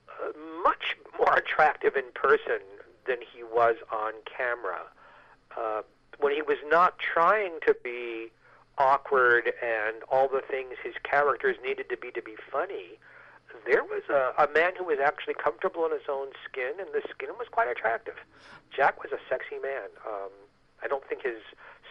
uh, 0.08 0.32
much 0.62 0.96
more 1.18 1.34
attractive 1.34 1.94
in 1.96 2.04
person 2.14 2.60
than 3.06 3.18
he 3.20 3.42
was 3.44 3.76
on 3.92 4.12
camera. 4.24 4.82
Uh, 5.56 5.82
when 6.18 6.34
he 6.34 6.42
was 6.42 6.58
not 6.66 6.98
trying 6.98 7.58
to 7.66 7.76
be 7.84 8.30
awkward 8.78 9.52
and 9.62 10.02
all 10.10 10.26
the 10.26 10.40
things 10.40 10.74
his 10.82 10.94
characters 11.04 11.56
needed 11.62 11.88
to 11.90 11.96
be 11.96 12.10
to 12.10 12.22
be 12.22 12.34
funny, 12.50 12.98
there 13.66 13.84
was 13.84 14.02
a, 14.10 14.32
a 14.42 14.48
man 14.52 14.72
who 14.76 14.84
was 14.84 14.98
actually 14.98 15.34
comfortable 15.34 15.84
in 15.86 15.92
his 15.92 16.08
own 16.08 16.28
skin, 16.44 16.72
and 16.80 16.88
the 16.92 17.02
skin 17.08 17.30
was 17.38 17.46
quite 17.50 17.68
attractive. 17.68 18.14
Jack 18.74 19.02
was 19.02 19.12
a 19.12 19.18
sexy 19.28 19.58
man. 19.62 19.90
Um, 20.06 20.30
I 20.84 20.88
don't 20.88 21.06
think 21.08 21.22
his 21.22 21.40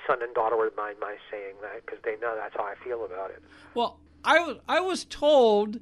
son 0.08 0.22
and 0.22 0.34
daughter 0.36 0.58
would 0.58 0.76
mind 0.76 0.98
my 1.02 1.16
saying 1.32 1.56
that 1.62 1.86
because 1.86 2.00
they 2.04 2.18
know 2.18 2.36
that's 2.36 2.56
how 2.56 2.64
I 2.64 2.76
feel 2.84 3.06
about 3.06 3.32
it. 3.32 3.42
Well, 3.74 4.00
I 4.24 4.40
was 4.40 4.58
I 4.68 4.80
was 4.80 5.06
told 5.06 5.80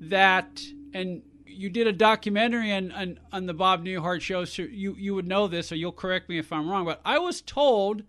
that, 0.00 0.62
and 0.94 1.22
you 1.46 1.68
did 1.68 1.86
a 1.86 1.92
documentary 1.92 2.72
on, 2.72 2.92
on, 2.92 3.20
on 3.32 3.46
the 3.46 3.54
Bob 3.54 3.84
Newhart 3.84 4.20
show, 4.20 4.44
so 4.44 4.62
you 4.62 4.94
you 4.98 5.14
would 5.14 5.26
know 5.26 5.48
this, 5.48 5.72
or 5.72 5.76
you'll 5.76 5.92
correct 5.92 6.28
me 6.28 6.38
if 6.38 6.52
I'm 6.52 6.68
wrong. 6.68 6.84
But 6.84 7.00
I 7.04 7.18
was 7.18 7.40
told 7.40 8.04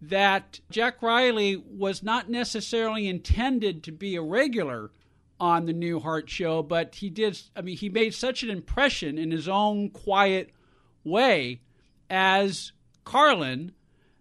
that 0.00 0.60
Jack 0.70 1.02
Riley 1.02 1.56
was 1.56 2.02
not 2.02 2.28
necessarily 2.28 3.08
intended 3.08 3.82
to 3.84 3.92
be 3.92 4.16
a 4.16 4.22
regular 4.22 4.90
on 5.38 5.66
the 5.66 5.74
Newhart 5.74 6.28
show, 6.28 6.62
but 6.62 6.96
he 6.96 7.10
did. 7.10 7.40
I 7.56 7.62
mean, 7.62 7.76
he 7.76 7.88
made 7.88 8.14
such 8.14 8.42
an 8.42 8.50
impression 8.50 9.18
in 9.18 9.30
his 9.30 9.48
own 9.48 9.90
quiet 9.90 10.50
way 11.04 11.60
as 12.08 12.72
Carlin 13.04 13.72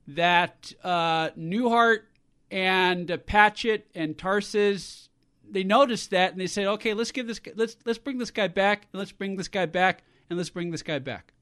that 0.08 0.74
uh, 0.84 1.30
Newhart 1.32 2.02
and 2.50 3.10
uh, 3.10 3.18
Patchett 3.18 3.88
and 3.96 4.18
Tarses 4.18 5.10
they 5.52 5.64
noticed 5.64 6.12
that 6.12 6.32
and 6.32 6.40
they 6.40 6.48
said, 6.48 6.66
"Okay, 6.66 6.94
let's 6.94 7.12
give 7.12 7.28
this 7.28 7.42
let's 7.56 7.76
let's 7.86 8.00
bring 8.00 8.18
this 8.18 8.32
guy 8.32 8.48
back 8.48 8.88
and 8.92 9.00
let's 9.00 9.12
bring 9.12 9.36
this 9.36 9.48
guy 9.48 9.66
back 9.66 10.04
and 10.30 10.38
let's 10.38 10.50
bring 10.50 10.72
this 10.72 10.82
guy 10.82 11.00
back." 11.00 11.34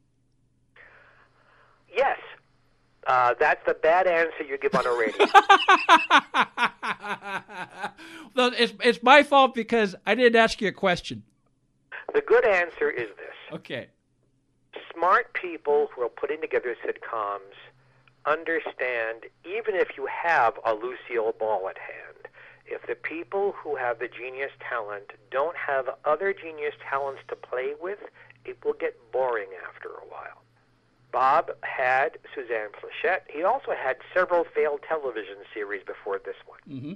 Yes, 1.96 2.18
uh, 3.08 3.36
that's 3.40 3.64
the 3.66 3.76
bad 3.76 4.08
answer 4.08 4.44
you 4.44 4.58
give 4.58 4.76
on 4.76 4.86
a 4.86 4.92
radio. 4.92 5.20
well, 8.36 8.52
it's 8.58 8.74
it's 8.84 9.04
my 9.04 9.24
fault 9.24 9.54
because 9.54 9.96
I 10.06 10.16
didn't 10.16 10.36
ask 10.36 10.60
you 10.60 10.68
a 10.68 10.74
question. 10.74 11.24
the 12.14 12.22
good 12.22 12.46
answer 12.46 12.90
is 12.90 13.08
this. 13.18 13.54
Okay. 13.54 13.88
Smart 14.94 15.34
people 15.34 15.90
who 15.94 16.02
are 16.04 16.10
putting 16.10 16.42
together 16.42 16.76
sitcoms 16.86 17.56
understand 18.26 19.26
even 19.46 19.76
if 19.76 19.98
you 19.98 20.08
have 20.08 20.60
a 20.66 20.74
Lucille 20.74 21.34
Ball 21.40 21.70
at 21.70 21.78
hand, 21.78 22.28
if 22.66 22.86
the 22.88 22.96
people 22.96 23.54
who 23.54 23.76
have 23.76 24.00
the 24.00 24.08
genius 24.08 24.52
talent 24.60 25.12
don't 25.32 25.58
have 25.58 25.90
other 26.06 26.34
genius 26.34 26.76
talents 26.88 27.22
to 27.28 27.36
play 27.36 27.74
with, 27.82 28.00
it 28.46 28.64
will 28.64 28.74
get 28.74 28.96
boring 29.12 29.50
after 29.68 29.90
a 29.90 30.06
while. 30.08 30.44
Bob 31.12 31.52
had 31.62 32.20
Suzanne 32.36 32.70
Pleshette. 32.70 33.22
He 33.30 33.44
also 33.44 33.72
had 33.72 33.98
several 34.14 34.44
failed 34.44 34.82
television 34.88 35.38
series 35.54 35.84
before 35.84 36.20
this 36.24 36.36
one. 36.46 36.60
Mm-hmm. 36.70 36.94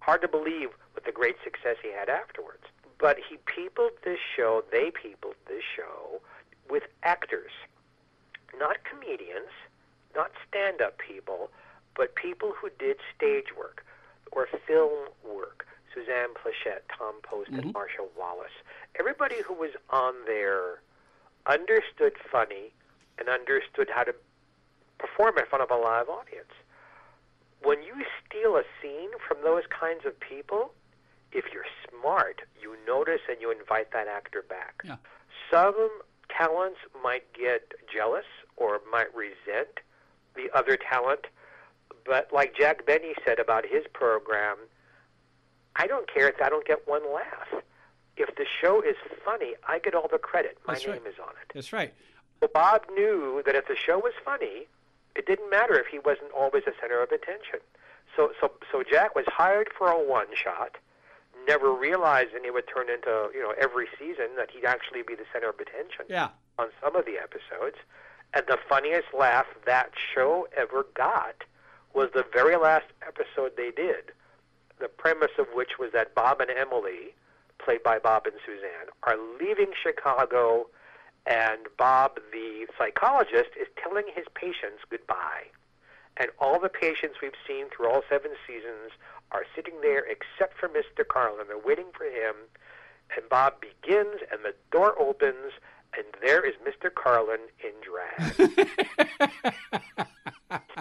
Hard 0.00 0.22
to 0.22 0.28
believe 0.28 0.70
with 0.96 1.04
the 1.04 1.12
great 1.12 1.36
success 1.44 1.76
he 1.80 1.92
had 1.92 2.08
afterwards. 2.08 2.64
But 2.98 3.18
he 3.18 3.36
peopled 3.46 3.92
this 4.04 4.18
show, 4.36 4.64
they 4.72 4.90
peopled 4.90 5.36
this 5.46 5.62
show 5.76 6.20
with 6.72 6.84
actors, 7.02 7.52
not 8.58 8.78
comedians, 8.88 9.52
not 10.16 10.32
stand 10.48 10.80
up 10.80 10.96
people, 10.98 11.50
but 11.94 12.14
people 12.16 12.52
who 12.58 12.70
did 12.78 12.96
stage 13.14 13.54
work 13.56 13.84
or 14.32 14.48
film 14.66 15.08
work. 15.22 15.66
Suzanne 15.92 16.32
Pleshette, 16.32 16.88
Tom 16.88 17.16
Post, 17.22 17.50
and 17.50 17.64
mm-hmm. 17.64 17.72
Marcia 17.72 18.00
Wallace. 18.18 18.56
Everybody 18.98 19.42
who 19.46 19.52
was 19.52 19.72
on 19.90 20.14
there 20.24 20.80
understood 21.44 22.14
funny 22.32 22.72
and 23.18 23.28
understood 23.28 23.90
how 23.94 24.04
to 24.04 24.14
perform 24.96 25.36
in 25.36 25.44
front 25.44 25.62
of 25.62 25.70
a 25.70 25.76
live 25.76 26.08
audience 26.08 26.48
when 27.64 27.82
you 27.82 27.94
steal 28.24 28.56
a 28.56 28.64
scene 28.80 29.10
from 29.26 29.38
those 29.42 29.62
kinds 29.68 30.04
of 30.04 30.18
people, 30.18 30.72
if 31.32 31.46
you're 31.52 31.66
smart, 31.88 32.42
you 32.60 32.76
notice 32.86 33.20
and 33.28 33.38
you 33.40 33.50
invite 33.50 33.92
that 33.92 34.08
actor 34.08 34.44
back. 34.48 34.82
Yeah. 34.84 34.96
Some 35.50 35.90
talents 36.36 36.78
might 37.02 37.24
get 37.32 37.72
jealous 37.92 38.24
or 38.56 38.80
might 38.90 39.14
resent 39.14 39.80
the 40.34 40.48
other 40.54 40.76
talent, 40.76 41.26
but 42.06 42.32
like 42.32 42.56
Jack 42.56 42.86
Benny 42.86 43.14
said 43.24 43.38
about 43.38 43.64
his 43.66 43.84
program, 43.92 44.56
I 45.76 45.86
don't 45.86 46.12
care 46.12 46.28
if 46.28 46.40
I 46.42 46.48
don't 46.48 46.66
get 46.66 46.86
one 46.86 47.02
laugh. 47.12 47.62
If 48.16 48.34
the 48.36 48.44
show 48.60 48.82
is 48.82 48.96
funny, 49.24 49.54
I 49.66 49.78
get 49.78 49.94
all 49.94 50.08
the 50.10 50.18
credit. 50.18 50.58
My 50.66 50.74
That's 50.74 50.86
name 50.86 51.02
right. 51.02 51.06
is 51.06 51.18
on 51.18 51.30
it. 51.30 51.52
That's 51.54 51.72
right. 51.72 51.92
Well, 52.40 52.50
Bob 52.52 52.82
knew 52.94 53.42
that 53.46 53.54
if 53.54 53.68
the 53.68 53.76
show 53.76 53.98
was 53.98 54.12
funny, 54.24 54.66
it 55.16 55.26
didn't 55.26 55.50
matter 55.50 55.78
if 55.78 55.86
he 55.86 55.98
wasn't 55.98 56.32
always 56.36 56.64
the 56.64 56.72
center 56.80 57.02
of 57.02 57.10
attention. 57.10 57.60
So, 58.16 58.32
so, 58.40 58.52
so 58.70 58.82
Jack 58.82 59.14
was 59.14 59.24
hired 59.28 59.68
for 59.76 59.88
a 59.88 59.98
one 59.98 60.26
shot. 60.34 60.76
Never 61.46 61.72
realized, 61.72 62.32
and 62.34 62.44
he 62.44 62.50
would 62.50 62.68
turn 62.68 62.88
into 62.90 63.30
you 63.34 63.42
know 63.42 63.52
every 63.58 63.86
season 63.98 64.36
that 64.36 64.50
he'd 64.50 64.64
actually 64.64 65.02
be 65.02 65.14
the 65.14 65.24
center 65.32 65.48
of 65.50 65.58
attention 65.58 66.06
Yeah. 66.08 66.28
on 66.58 66.68
some 66.82 66.94
of 66.96 67.04
the 67.04 67.18
episodes. 67.18 67.76
And 68.34 68.46
the 68.46 68.58
funniest 68.68 69.08
laugh 69.12 69.46
that 69.66 69.90
show 70.14 70.48
ever 70.56 70.86
got 70.94 71.44
was 71.94 72.10
the 72.14 72.24
very 72.32 72.56
last 72.56 72.86
episode 73.06 73.52
they 73.56 73.70
did. 73.70 74.12
The 74.78 74.88
premise 74.88 75.32
of 75.38 75.46
which 75.54 75.78
was 75.78 75.92
that 75.92 76.14
Bob 76.14 76.40
and 76.40 76.50
Emily, 76.50 77.14
played 77.58 77.82
by 77.82 77.98
Bob 77.98 78.26
and 78.26 78.34
Suzanne, 78.46 78.88
are 79.02 79.16
leaving 79.38 79.72
Chicago, 79.80 80.66
and 81.26 81.60
Bob, 81.76 82.18
the 82.32 82.66
psychologist, 82.78 83.50
is 83.60 83.68
telling 83.82 84.04
his 84.14 84.24
patients 84.34 84.82
goodbye. 84.88 85.44
And 86.18 86.28
all 86.38 86.60
the 86.60 86.68
patients 86.68 87.16
we've 87.22 87.32
seen 87.46 87.66
through 87.70 87.88
all 87.90 88.02
seven 88.08 88.32
seasons 88.46 88.92
are 89.32 89.44
sitting 89.56 89.80
there 89.80 90.04
except 90.04 90.58
for 90.58 90.68
Mr. 90.68 91.06
Carlin. 91.06 91.46
They're 91.48 91.58
waiting 91.58 91.86
for 91.96 92.04
him. 92.04 92.34
And 93.16 93.28
Bob 93.28 93.60
begins, 93.60 94.20
and 94.30 94.40
the 94.44 94.54
door 94.70 94.94
opens, 95.00 95.52
and 95.96 96.04
there 96.22 96.44
is 96.46 96.54
Mr. 96.66 96.92
Carlin 96.94 97.40
in 97.62 97.72
drag. 97.82 98.58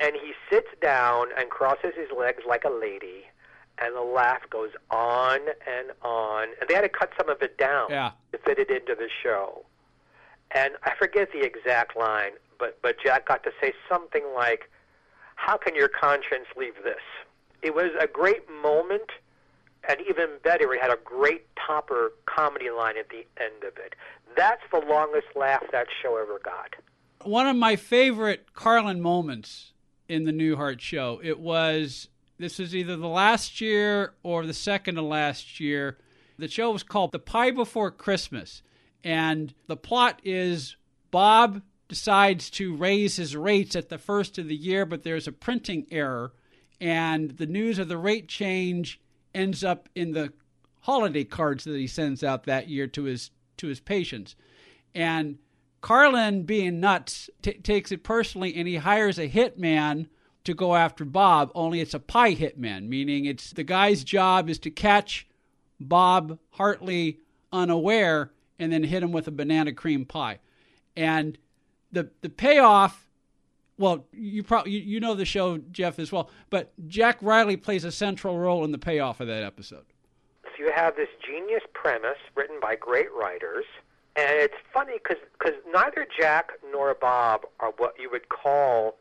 and 0.00 0.14
he 0.14 0.32
sits 0.50 0.68
down 0.82 1.28
and 1.38 1.48
crosses 1.50 1.92
his 1.96 2.08
legs 2.16 2.42
like 2.48 2.64
a 2.64 2.70
lady, 2.70 3.24
and 3.78 3.94
the 3.96 4.02
laugh 4.02 4.42
goes 4.50 4.70
on 4.90 5.38
and 5.66 5.92
on. 6.02 6.48
And 6.60 6.68
they 6.68 6.74
had 6.74 6.82
to 6.82 6.88
cut 6.88 7.10
some 7.18 7.28
of 7.28 7.40
it 7.42 7.56
down 7.58 7.88
Yeah. 7.90 8.12
to 8.32 8.38
fit 8.38 8.58
it 8.58 8.70
into 8.70 8.94
the 8.94 9.08
show. 9.22 9.64
And 10.52 10.74
I 10.84 10.94
forget 10.98 11.32
the 11.32 11.42
exact 11.42 11.96
line, 11.96 12.32
but 12.58 12.78
but 12.82 12.96
Jack 13.02 13.26
got 13.26 13.42
to 13.44 13.50
say 13.60 13.72
something 13.88 14.24
like, 14.34 14.70
"How 15.34 15.56
can 15.56 15.74
your 15.74 15.88
conscience 15.88 16.46
leave 16.56 16.74
this?" 16.84 17.02
It 17.62 17.74
was 17.74 17.90
a 17.98 18.06
great 18.06 18.48
moment, 18.62 19.10
and 19.88 20.00
even 20.08 20.38
better, 20.44 20.72
he 20.72 20.78
had 20.78 20.90
a 20.92 20.98
great 21.04 21.46
topper 21.56 22.12
comedy 22.26 22.70
line 22.70 22.96
at 22.96 23.08
the 23.08 23.26
end 23.42 23.64
of 23.66 23.76
it. 23.78 23.94
That's 24.36 24.62
the 24.70 24.80
longest 24.80 25.28
laugh 25.34 25.64
that 25.72 25.86
show 26.02 26.16
ever 26.16 26.38
got. 26.38 26.76
one 27.24 27.46
of 27.48 27.56
my 27.56 27.74
favorite 27.74 28.52
Carlin 28.54 29.00
moments 29.00 29.72
in 30.08 30.24
the 30.24 30.32
Newhart 30.32 30.80
show. 30.80 31.20
It 31.24 31.40
was 31.40 32.08
this 32.38 32.58
was 32.58 32.74
either 32.74 32.96
the 32.96 33.08
last 33.08 33.60
year 33.60 34.14
or 34.22 34.46
the 34.46 34.54
second 34.54 34.94
to 34.96 35.02
last 35.02 35.58
year. 35.58 35.98
The 36.38 36.48
show 36.48 36.70
was 36.70 36.82
called 36.82 37.12
The 37.12 37.18
Pie 37.18 37.50
Before 37.52 37.90
Christmas, 37.90 38.62
and 39.06 39.54
the 39.68 39.76
plot 39.76 40.20
is 40.24 40.74
Bob 41.12 41.62
decides 41.86 42.50
to 42.50 42.74
raise 42.74 43.14
his 43.14 43.36
rates 43.36 43.76
at 43.76 43.88
the 43.88 43.98
first 43.98 44.36
of 44.36 44.48
the 44.48 44.56
year, 44.56 44.84
but 44.84 45.04
there's 45.04 45.28
a 45.28 45.32
printing 45.32 45.86
error, 45.92 46.32
and 46.80 47.30
the 47.30 47.46
news 47.46 47.78
of 47.78 47.86
the 47.86 47.96
rate 47.96 48.26
change 48.26 49.00
ends 49.32 49.62
up 49.62 49.88
in 49.94 50.10
the 50.10 50.32
holiday 50.80 51.22
cards 51.22 51.62
that 51.62 51.76
he 51.76 51.86
sends 51.86 52.24
out 52.24 52.44
that 52.44 52.68
year 52.68 52.88
to 52.88 53.04
his 53.04 53.30
to 53.58 53.68
his 53.68 53.78
patients. 53.78 54.34
And 54.92 55.38
Carlin, 55.82 56.42
being 56.42 56.80
nuts, 56.80 57.30
t- 57.42 57.52
takes 57.52 57.92
it 57.92 58.02
personally 58.02 58.56
and 58.56 58.66
he 58.66 58.76
hires 58.76 59.20
a 59.20 59.28
hitman 59.28 60.08
to 60.42 60.52
go 60.52 60.74
after 60.74 61.04
Bob, 61.04 61.52
only 61.54 61.80
it's 61.80 61.94
a 61.94 62.00
pie 62.00 62.34
hitman, 62.34 62.88
meaning 62.88 63.24
it's 63.24 63.52
the 63.52 63.62
guy's 63.62 64.02
job 64.02 64.50
is 64.50 64.58
to 64.60 64.70
catch 64.70 65.28
Bob 65.78 66.40
Hartley 66.50 67.20
unaware 67.52 68.32
and 68.58 68.72
then 68.72 68.82
hit 68.82 69.02
him 69.02 69.12
with 69.12 69.28
a 69.28 69.30
banana 69.30 69.72
cream 69.72 70.04
pie. 70.04 70.38
And 70.96 71.38
the 71.92 72.10
the 72.22 72.28
payoff 72.28 73.06
well, 73.78 74.06
you 74.12 74.42
probably 74.42 74.72
you, 74.72 74.80
you 74.80 75.00
know 75.00 75.14
the 75.14 75.24
show 75.24 75.58
Jeff 75.70 75.98
as 75.98 76.10
well, 76.10 76.30
but 76.50 76.72
Jack 76.88 77.18
Riley 77.20 77.56
plays 77.56 77.84
a 77.84 77.92
central 77.92 78.38
role 78.38 78.64
in 78.64 78.72
the 78.72 78.78
payoff 78.78 79.20
of 79.20 79.28
that 79.28 79.42
episode. 79.42 79.84
So 80.44 80.64
you 80.64 80.72
have 80.74 80.96
this 80.96 81.08
genius 81.24 81.62
premise 81.74 82.18
written 82.34 82.58
by 82.60 82.76
great 82.76 83.12
writers, 83.12 83.66
and 84.16 84.30
it's 84.30 84.54
funny 84.72 84.94
because 84.94 85.52
neither 85.70 86.06
Jack 86.18 86.52
nor 86.72 86.94
Bob 86.94 87.42
are 87.60 87.72
what 87.76 87.94
you 88.00 88.10
would 88.10 88.28
call 88.28 88.96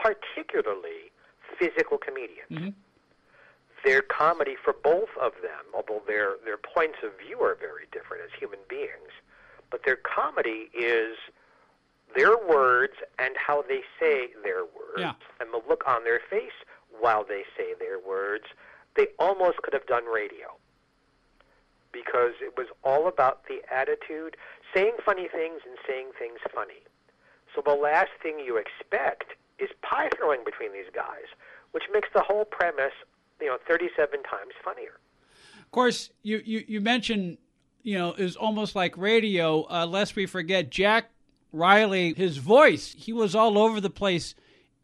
particularly 0.00 1.10
physical 1.58 1.98
comedians. 1.98 2.50
Mm-hmm. 2.50 2.68
Their 3.84 4.02
comedy 4.02 4.56
for 4.62 4.72
both 4.72 5.10
of 5.20 5.32
them, 5.42 5.64
although 5.74 6.02
their 6.06 6.36
their 6.44 6.56
points 6.56 6.98
of 7.02 7.12
view 7.18 7.40
are 7.42 7.54
very 7.54 7.86
different 7.92 8.22
as 8.24 8.30
human 8.38 8.60
beings, 8.68 9.12
but 9.70 9.82
their 9.84 9.96
comedy 9.96 10.70
is 10.74 11.16
their 12.16 12.36
words 12.38 12.94
and 13.18 13.34
how 13.36 13.62
they 13.62 13.82
say 14.00 14.28
their 14.42 14.62
words 14.64 14.98
Yeah. 14.98 15.12
and 15.40 15.52
the 15.52 15.60
look 15.68 15.86
on 15.86 16.04
their 16.04 16.20
face 16.30 16.52
while 17.00 17.24
they 17.24 17.44
say 17.56 17.74
their 17.74 17.98
words. 17.98 18.44
They 18.94 19.08
almost 19.18 19.58
could 19.62 19.74
have 19.74 19.86
done 19.86 20.06
radio 20.06 20.56
because 21.92 22.34
it 22.40 22.56
was 22.56 22.68
all 22.84 23.06
about 23.08 23.46
the 23.48 23.62
attitude, 23.72 24.36
saying 24.72 24.94
funny 25.04 25.28
things 25.28 25.60
and 25.66 25.76
saying 25.86 26.08
things 26.18 26.38
funny. 26.54 26.82
So 27.54 27.62
the 27.64 27.74
last 27.74 28.10
thing 28.22 28.38
you 28.40 28.56
expect 28.56 29.34
is 29.58 29.70
pie 29.82 30.08
throwing 30.16 30.44
between 30.44 30.72
these 30.72 30.90
guys, 30.92 31.26
which 31.72 31.84
makes 31.92 32.08
the 32.14 32.22
whole 32.22 32.44
premise, 32.44 32.94
you 33.40 33.46
know, 33.46 33.58
37 33.66 34.22
times 34.22 34.52
funnier. 34.64 34.98
Of 35.60 35.70
course, 35.70 36.10
you, 36.22 36.42
you, 36.44 36.64
you 36.66 36.80
mentioned, 36.80 37.38
you 37.82 37.98
know, 37.98 38.12
is 38.12 38.36
almost 38.36 38.74
like 38.76 38.96
radio. 38.96 39.66
Uh, 39.70 39.86
lest 39.86 40.16
we 40.16 40.26
forget, 40.26 40.70
Jack 40.70 41.10
Riley, 41.52 42.14
his 42.14 42.38
voice, 42.38 42.94
he 42.96 43.12
was 43.12 43.34
all 43.34 43.58
over 43.58 43.80
the 43.80 43.90
place 43.90 44.34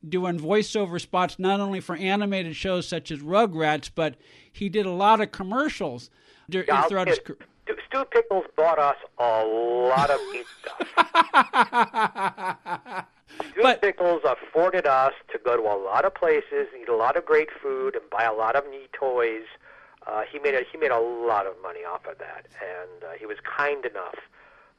doing 0.09 0.38
voiceover 0.38 1.00
spots, 1.00 1.38
not 1.38 1.61
only 1.61 1.80
for 1.80 1.97
animated 1.97 2.57
shows 2.57 2.88
such 2.88 3.11
as 3.11 3.21
Rugrats, 3.21 3.90
but 3.95 4.16
he 4.50 4.69
did 4.69 4.87
a 4.87 4.90
lot 4.90 5.21
of 5.21 5.30
commercials 5.30 6.11
Yeah, 6.49 6.83
throughout 6.83 7.09
his 7.09 7.19
career. 7.19 7.38
Stu- 7.87 8.05
Pickles 8.07 8.45
bought 8.57 8.79
us 8.79 8.97
a 9.19 9.45
lot 9.45 10.11
of 10.11 10.19
neat 10.33 10.47
stuff. 10.61 12.21
Stu 13.53 13.62
But- 13.62 13.83
Pickles 13.83 14.23
afforded 14.25 14.87
us 14.87 15.12
to 15.33 15.39
go 15.45 15.57
to 15.57 15.62
a 15.62 15.79
lot 15.83 16.05
of 16.05 16.15
places, 16.15 16.67
eat 16.81 16.89
a 16.89 16.97
lot 16.97 17.17
of 17.17 17.25
great 17.25 17.49
food, 17.62 17.95
and 17.95 18.09
buy 18.11 18.25
a 18.25 18.33
lot 18.33 18.57
of 18.57 18.65
neat 18.71 18.93
toys. 18.93 19.45
Uh, 20.07 20.23
he 20.31 20.39
made 20.39 20.55
a, 20.55 20.61
he 20.71 20.79
made 20.79 20.91
a 20.91 20.99
lot 20.99 21.47
of 21.47 21.55
money 21.62 21.81
off 21.81 22.07
of 22.07 22.19
that, 22.19 22.47
and 22.61 23.05
uh, 23.05 23.09
he 23.19 23.27
was 23.27 23.37
kind 23.45 23.85
enough 23.85 24.15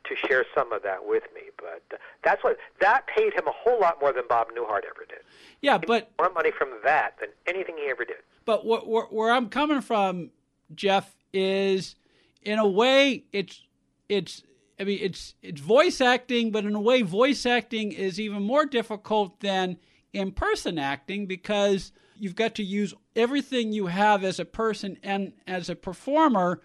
to 0.03 0.15
share 0.15 0.43
some 0.55 0.73
of 0.73 0.81
that 0.83 1.07
with 1.07 1.23
me. 1.33 1.41
But 1.57 1.83
uh, 1.93 1.97
that's 2.23 2.43
what 2.43 2.57
that 2.81 3.05
paid 3.07 3.33
him 3.33 3.47
a 3.47 3.51
whole 3.51 3.79
lot 3.79 3.99
more 4.01 4.11
than 4.11 4.23
Bob 4.27 4.47
Newhart 4.49 4.81
ever 4.89 5.05
did. 5.07 5.19
Yeah, 5.61 5.77
but 5.77 6.11
More 6.19 6.31
money 6.33 6.51
from 6.51 6.69
that 6.83 7.15
than 7.19 7.29
anything 7.47 7.77
he 7.77 7.89
ever 7.89 8.03
did. 8.03 8.17
But 8.45 8.61
wh- 8.61 8.83
wh- 8.83 9.13
where 9.13 9.31
I'm 9.31 9.49
coming 9.49 9.81
from, 9.81 10.31
Jeff, 10.73 11.15
is 11.31 11.95
in 12.43 12.59
a 12.59 12.67
way 12.67 13.25
it's 13.31 13.63
it's 14.09 14.43
I 14.79 14.83
mean 14.83 14.99
it's 15.01 15.35
it's 15.41 15.61
voice 15.61 16.01
acting, 16.01 16.51
but 16.51 16.65
in 16.65 16.75
a 16.75 16.81
way 16.81 17.01
voice 17.01 17.45
acting 17.45 17.91
is 17.91 18.19
even 18.19 18.43
more 18.43 18.65
difficult 18.65 19.39
than 19.39 19.77
in 20.13 20.31
person 20.31 20.77
acting 20.77 21.25
because 21.25 21.91
you've 22.15 22.35
got 22.35 22.55
to 22.55 22.63
use 22.63 22.93
everything 23.15 23.71
you 23.71 23.87
have 23.87 24.23
as 24.23 24.39
a 24.39 24.45
person 24.45 24.97
and 25.03 25.33
as 25.47 25.69
a 25.69 25.75
performer 25.75 26.61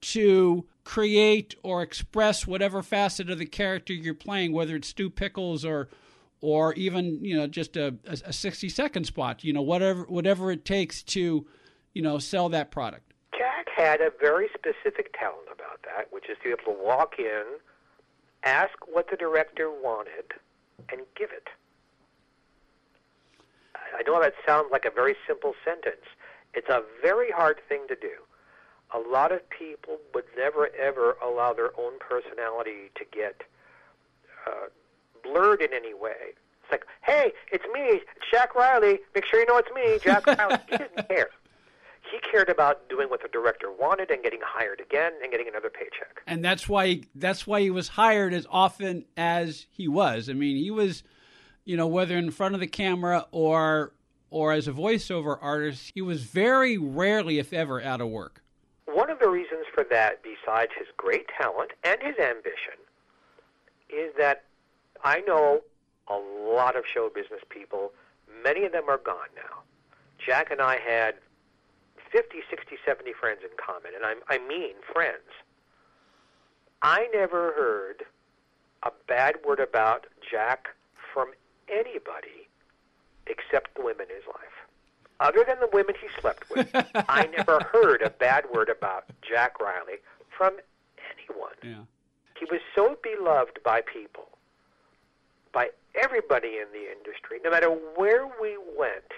to 0.00 0.66
create 0.84 1.54
or 1.62 1.82
express 1.82 2.46
whatever 2.46 2.82
facet 2.82 3.28
of 3.30 3.38
the 3.38 3.46
character 3.46 3.92
you're 3.92 4.14
playing, 4.14 4.52
whether 4.52 4.76
it's 4.76 4.88
Stu 4.88 5.10
Pickles 5.10 5.64
or 5.64 5.88
or 6.40 6.72
even 6.74 7.22
you 7.24 7.36
know 7.36 7.46
just 7.46 7.76
a, 7.76 7.94
a, 8.06 8.18
a 8.26 8.32
60 8.32 8.68
second 8.68 9.04
spot 9.04 9.42
you 9.44 9.52
know 9.52 9.62
whatever 9.62 10.04
whatever 10.04 10.50
it 10.50 10.64
takes 10.64 11.02
to 11.02 11.46
you 11.94 12.02
know 12.02 12.18
sell 12.18 12.48
that 12.48 12.70
product 12.70 13.07
had 13.78 14.00
a 14.00 14.10
very 14.20 14.48
specific 14.48 15.16
talent 15.18 15.46
about 15.52 15.82
that, 15.84 16.08
which 16.10 16.28
is 16.28 16.36
to 16.38 16.44
be 16.44 16.50
able 16.50 16.74
to 16.74 16.84
walk 16.84 17.14
in, 17.18 17.44
ask 18.42 18.72
what 18.90 19.08
the 19.10 19.16
director 19.16 19.70
wanted, 19.70 20.34
and 20.90 21.02
give 21.16 21.30
it. 21.30 21.48
I- 23.74 24.02
know 24.02 24.20
that 24.20 24.34
sounds 24.44 24.70
like 24.72 24.84
a 24.84 24.90
very 24.90 25.16
simple 25.26 25.54
sentence. 25.64 26.04
It's 26.54 26.68
a 26.68 26.82
very 27.02 27.30
hard 27.30 27.60
thing 27.68 27.86
to 27.88 27.94
do. 27.94 28.16
A 28.92 28.98
lot 28.98 29.32
of 29.32 29.48
people 29.50 29.98
would 30.14 30.24
never 30.36 30.68
ever 30.74 31.16
allow 31.22 31.52
their 31.52 31.78
own 31.78 31.98
personality 31.98 32.90
to 32.94 33.04
get 33.04 33.42
uh, 34.46 34.68
blurred 35.22 35.60
in 35.60 35.74
any 35.74 35.92
way. 35.94 36.32
It's 36.62 36.70
like, 36.70 36.86
hey, 37.02 37.32
it's 37.52 37.64
me, 37.72 38.00
it's 38.00 38.30
Jack 38.30 38.54
Riley. 38.54 39.00
Make 39.14 39.26
sure 39.26 39.40
you 39.40 39.46
know 39.46 39.58
it's 39.58 39.70
me, 39.74 39.98
Jack 40.02 40.26
Riley. 40.26 40.58
he 40.70 40.78
didn't 40.78 41.08
care. 41.08 41.30
He 42.10 42.18
cared 42.30 42.48
about 42.48 42.88
doing 42.88 43.08
what 43.10 43.22
the 43.22 43.28
director 43.28 43.70
wanted 43.70 44.10
and 44.10 44.22
getting 44.22 44.40
hired 44.42 44.80
again 44.80 45.12
and 45.22 45.30
getting 45.30 45.48
another 45.48 45.70
paycheck. 45.70 46.22
and 46.26 46.44
that's 46.44 46.68
why 46.68 47.02
that's 47.14 47.46
why 47.46 47.60
he 47.60 47.70
was 47.70 47.88
hired 47.88 48.32
as 48.32 48.46
often 48.50 49.04
as 49.16 49.66
he 49.70 49.86
was 49.88 50.28
i 50.28 50.32
mean 50.32 50.56
he 50.56 50.70
was 50.70 51.02
you 51.64 51.76
know 51.76 51.86
whether 51.86 52.16
in 52.16 52.30
front 52.30 52.54
of 52.54 52.60
the 52.60 52.66
camera 52.66 53.26
or 53.30 53.92
or 54.30 54.52
as 54.52 54.66
a 54.68 54.72
voiceover 54.72 55.38
artist 55.40 55.90
he 55.94 56.00
was 56.02 56.22
very 56.22 56.76
rarely 56.78 57.38
if 57.38 57.52
ever 57.52 57.82
out 57.82 58.00
of 58.00 58.08
work 58.08 58.42
One 58.86 59.10
of 59.10 59.18
the 59.18 59.28
reasons 59.28 59.66
for 59.74 59.84
that, 59.90 60.22
besides 60.22 60.72
his 60.78 60.88
great 60.96 61.26
talent 61.40 61.72
and 61.84 61.98
his 62.02 62.18
ambition, 62.18 62.78
is 63.90 64.12
that 64.18 64.44
I 65.04 65.20
know 65.20 65.60
a 66.08 66.18
lot 66.54 66.74
of 66.76 66.84
show 66.92 67.10
business 67.14 67.42
people. 67.48 67.92
Many 68.42 68.64
of 68.64 68.72
them 68.72 68.84
are 68.88 68.98
gone 68.98 69.30
now. 69.36 69.54
Jack 70.18 70.50
and 70.50 70.60
I 70.60 70.76
had 70.78 71.14
50, 72.10 72.38
60, 72.50 72.76
70 72.84 73.12
friends 73.12 73.40
in 73.42 73.50
common, 73.56 73.92
and 73.94 74.04
I, 74.04 74.14
I 74.34 74.38
mean 74.38 74.74
friends. 74.92 75.28
I 76.82 77.08
never 77.12 77.52
heard 77.52 78.04
a 78.82 78.90
bad 79.08 79.36
word 79.46 79.60
about 79.60 80.06
Jack 80.30 80.68
from 81.12 81.32
anybody 81.68 82.48
except 83.26 83.74
the 83.74 83.82
women 83.82 84.06
in 84.08 84.16
his 84.16 84.26
life. 84.26 84.58
Other 85.20 85.44
than 85.46 85.58
the 85.60 85.68
women 85.72 85.94
he 86.00 86.08
slept 86.20 86.48
with, 86.50 86.70
I 87.08 87.28
never 87.36 87.60
heard 87.72 88.02
a 88.02 88.10
bad 88.10 88.44
word 88.52 88.68
about 88.68 89.04
Jack 89.22 89.60
Riley 89.60 89.96
from 90.36 90.56
anyone. 91.12 91.54
yeah 91.62 91.84
He 92.38 92.44
was 92.50 92.60
so 92.74 92.96
beloved 93.02 93.58
by 93.64 93.80
people, 93.80 94.28
by 95.52 95.70
everybody 95.94 96.58
in 96.58 96.66
the 96.72 96.90
industry, 96.92 97.40
no 97.44 97.50
matter 97.50 97.68
where 97.68 98.26
we 98.40 98.56
went. 98.78 99.12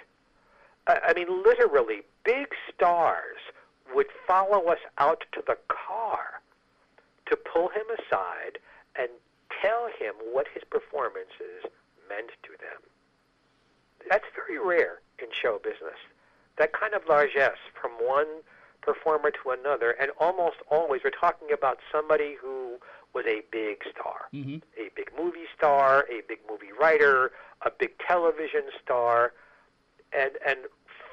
I 0.87 1.00
I 1.09 1.12
mean, 1.12 1.42
literally, 1.44 2.03
big 2.24 2.48
stars 2.72 3.38
would 3.94 4.06
follow 4.26 4.66
us 4.66 4.78
out 4.98 5.24
to 5.33 5.42
the 5.46 5.56
car 5.68 6.40
to 7.26 7.37
pull 7.37 7.68
him 7.68 7.85
aside 7.98 8.59
and 8.96 9.09
tell 9.62 9.87
him 9.98 10.14
what 10.33 10.46
his 10.54 10.62
performances 10.70 11.64
meant 12.09 12.30
to 12.42 12.50
them. 12.59 12.83
That's 14.09 14.24
very 14.35 14.59
rare 14.59 15.00
in 15.18 15.28
show 15.30 15.61
business. 15.62 15.98
That 16.59 16.72
kind 16.72 16.94
of 16.94 17.02
largesse 17.09 17.61
from 17.80 17.92
one 18.00 18.26
performer 18.83 19.30
to 19.30 19.50
another, 19.50 19.90
and 20.00 20.11
almost 20.18 20.56
always 20.70 21.02
we're 21.04 21.11
talking 21.11 21.48
about 21.52 21.78
somebody 21.92 22.37
who 22.40 22.78
was 23.14 23.24
a 23.26 23.42
big 23.50 23.78
star, 23.90 24.28
hmm 24.33 24.56
a 24.78 24.90
big 24.94 25.11
movie 25.18 25.46
star, 25.56 26.06
a 26.11 26.22
big 26.28 26.38
movie 26.48 26.72
writer, 26.78 27.33
a 27.62 27.70
big 27.70 27.90
television 28.06 28.62
star, 28.83 29.33
and 30.12 30.33
and 30.46 30.61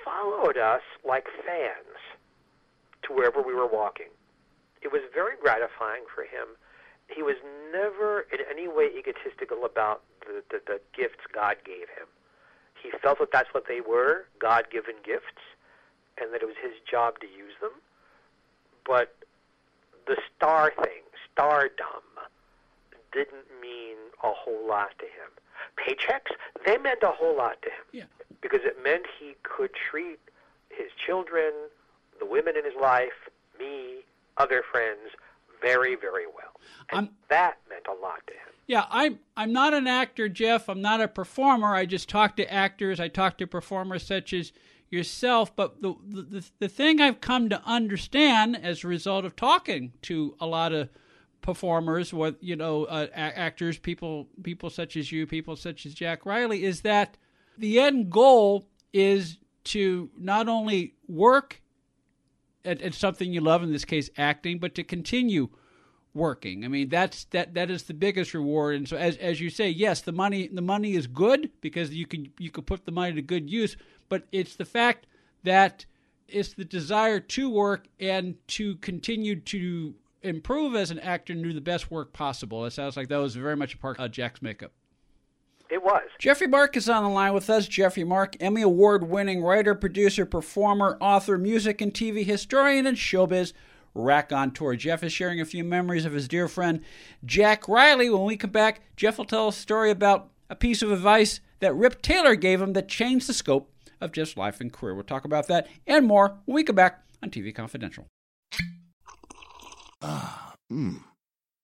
followed 0.07 0.57
us 0.57 0.81
like 1.07 1.25
fans 1.45 1.99
to 3.03 3.13
wherever 3.13 3.41
we 3.41 3.53
were 3.53 3.67
walking. 3.67 4.07
It 4.81 4.91
was 4.91 5.01
very 5.13 5.35
gratifying 5.41 6.03
for 6.13 6.23
him. 6.23 6.55
He 7.13 7.21
was 7.21 7.35
never 7.71 8.21
in 8.31 8.39
any 8.49 8.67
way 8.67 8.89
egotistical 8.97 9.65
about 9.65 10.03
the, 10.21 10.43
the, 10.49 10.61
the 10.65 10.79
gifts 10.95 11.23
God 11.33 11.57
gave 11.65 11.89
him. 11.97 12.07
He 12.81 12.91
felt 13.01 13.19
that 13.19 13.31
that's 13.31 13.53
what 13.53 13.65
they 13.67 13.81
were, 13.81 14.25
God-given 14.39 14.95
gifts, 15.03 15.43
and 16.21 16.33
that 16.33 16.41
it 16.41 16.45
was 16.45 16.55
his 16.61 16.73
job 16.89 17.19
to 17.19 17.27
use 17.27 17.53
them. 17.59 17.71
But 18.85 19.15
the 20.05 20.17
star 20.35 20.71
thing, 20.83 21.03
stardom, 21.31 22.05
didn't 23.11 23.47
mean 23.61 23.97
a 24.23 24.31
whole 24.31 24.67
lot 24.67 24.91
to 24.99 25.05
him. 25.05 25.31
Paychecks, 25.75 26.35
they 26.65 26.77
meant 26.77 27.03
a 27.03 27.11
whole 27.11 27.35
lot 27.35 27.61
to 27.63 27.69
him 27.69 27.85
yeah 27.91 28.03
because 28.41 28.61
it 28.63 28.81
meant 28.83 29.05
he 29.19 29.35
could 29.43 29.71
treat 29.73 30.19
his 30.69 30.87
children, 31.05 31.51
the 32.19 32.25
women 32.25 32.55
in 32.57 32.63
his 32.65 32.73
life, 32.79 33.29
me, 33.59 34.03
other 34.37 34.63
friends 34.71 34.99
very, 35.61 35.95
very 35.95 36.25
well. 36.27 36.59
And 36.91 36.97
I'm- 36.99 37.15
that 37.29 37.57
meant 37.69 37.87
a 37.87 37.93
lot 37.93 38.25
to 38.27 38.33
him. 38.33 38.53
Yeah, 38.67 38.85
I'm 38.89 39.19
I'm 39.37 39.53
not 39.53 39.73
an 39.73 39.87
actor, 39.87 40.27
Jeff. 40.27 40.67
I'm 40.67 40.81
not 40.81 40.99
a 40.99 41.07
performer. 41.07 41.73
I 41.73 41.85
just 41.85 42.09
talk 42.09 42.35
to 42.35 42.53
actors. 42.53 42.99
I 42.99 43.07
talk 43.07 43.37
to 43.37 43.47
performers 43.47 44.05
such 44.05 44.33
as 44.33 44.51
yourself. 44.89 45.55
But 45.55 45.81
the 45.81 45.95
the 46.05 46.49
the 46.59 46.67
thing 46.67 46.99
I've 46.99 47.21
come 47.21 47.47
to 47.49 47.61
understand 47.65 48.57
as 48.61 48.83
a 48.83 48.89
result 48.89 49.23
of 49.23 49.37
talking 49.37 49.93
to 50.03 50.35
a 50.41 50.45
lot 50.45 50.73
of 50.73 50.89
performers, 51.41 52.13
what 52.13 52.43
you 52.43 52.57
know, 52.57 52.83
uh, 52.85 53.07
actors, 53.13 53.79
people 53.79 54.27
people 54.43 54.69
such 54.69 54.97
as 54.97 55.13
you, 55.13 55.25
people 55.25 55.55
such 55.55 55.85
as 55.85 55.93
Jack 55.93 56.25
Riley, 56.25 56.65
is 56.65 56.81
that 56.81 57.17
the 57.57 57.79
end 57.79 58.09
goal 58.09 58.67
is 58.93 59.37
to 59.65 60.09
not 60.17 60.47
only 60.47 60.93
work 61.07 61.61
at, 62.63 62.81
at 62.81 62.93
something 62.93 63.31
you 63.31 63.41
love, 63.41 63.63
in 63.63 63.71
this 63.71 63.85
case 63.85 64.09
acting, 64.17 64.59
but 64.59 64.75
to 64.75 64.83
continue 64.83 65.49
working. 66.13 66.65
I 66.65 66.67
mean, 66.67 66.89
that's 66.89 67.25
that 67.25 67.53
that 67.53 67.69
is 67.69 67.83
the 67.83 67.93
biggest 67.93 68.33
reward. 68.33 68.75
And 68.75 68.87
so, 68.87 68.97
as 68.97 69.17
as 69.17 69.39
you 69.39 69.49
say, 69.49 69.69
yes, 69.69 70.01
the 70.01 70.11
money 70.11 70.47
the 70.47 70.61
money 70.61 70.95
is 70.95 71.07
good 71.07 71.51
because 71.61 71.93
you 71.93 72.05
can 72.05 72.31
you 72.37 72.49
can 72.49 72.63
put 72.63 72.85
the 72.85 72.91
money 72.91 73.13
to 73.13 73.21
good 73.21 73.49
use. 73.49 73.77
But 74.09 74.23
it's 74.31 74.55
the 74.55 74.65
fact 74.65 75.07
that 75.43 75.85
it's 76.27 76.53
the 76.53 76.65
desire 76.65 77.19
to 77.19 77.49
work 77.49 77.87
and 77.99 78.35
to 78.47 78.75
continue 78.77 79.39
to 79.41 79.95
improve 80.21 80.75
as 80.75 80.91
an 80.91 80.99
actor 80.99 81.33
and 81.33 81.43
do 81.43 81.53
the 81.53 81.61
best 81.61 81.89
work 81.89 82.11
possible. 82.11 82.65
It 82.65 82.71
sounds 82.71 82.97
like 82.97 83.07
that 83.09 83.17
was 83.17 83.35
very 83.35 83.55
much 83.55 83.75
a 83.75 83.77
part 83.77 83.99
of 83.99 84.11
Jack's 84.11 84.41
makeup. 84.41 84.71
It 85.69 85.83
was. 85.83 86.03
Jeffrey 86.19 86.47
Mark 86.47 86.77
is 86.77 86.87
on 86.87 87.03
the 87.03 87.09
line 87.09 87.33
with 87.33 87.49
us. 87.49 87.67
Jeffrey 87.67 88.03
Mark, 88.03 88.35
Emmy 88.39 88.61
Award 88.61 89.09
winning 89.09 89.41
writer, 89.43 89.75
producer, 89.75 90.25
performer, 90.25 90.97
author, 91.01 91.37
music 91.37 91.81
and 91.81 91.93
TV 91.93 92.25
historian, 92.25 92.87
and 92.87 92.97
showbiz 92.97 93.53
raconteur. 93.93 94.75
Jeff 94.75 95.03
is 95.03 95.11
sharing 95.11 95.41
a 95.41 95.45
few 95.45 95.63
memories 95.63 96.05
of 96.05 96.13
his 96.13 96.27
dear 96.27 96.47
friend 96.47 96.81
Jack 97.25 97.67
Riley. 97.67 98.09
When 98.09 98.23
we 98.23 98.37
come 98.37 98.51
back, 98.51 98.81
Jeff 98.95 99.17
will 99.17 99.25
tell 99.25 99.49
a 99.49 99.53
story 99.53 99.91
about 99.91 100.29
a 100.49 100.55
piece 100.55 100.81
of 100.81 100.91
advice 100.91 101.41
that 101.59 101.75
Rip 101.75 102.01
Taylor 102.01 102.35
gave 102.35 102.61
him 102.61 102.73
that 102.73 102.87
changed 102.87 103.27
the 103.27 103.33
scope 103.33 103.69
of 103.99 104.11
Jeff's 104.11 104.37
life 104.37 104.61
and 104.61 104.71
career. 104.71 104.93
We'll 104.93 105.03
talk 105.03 105.25
about 105.25 105.47
that 105.47 105.67
and 105.85 106.05
more 106.05 106.37
when 106.45 106.55
we 106.55 106.63
come 106.63 106.75
back 106.75 107.03
on 107.21 107.29
TV 107.29 107.53
Confidential. 107.53 108.07
Ah, 110.01 110.53
Mmm. 110.71 111.01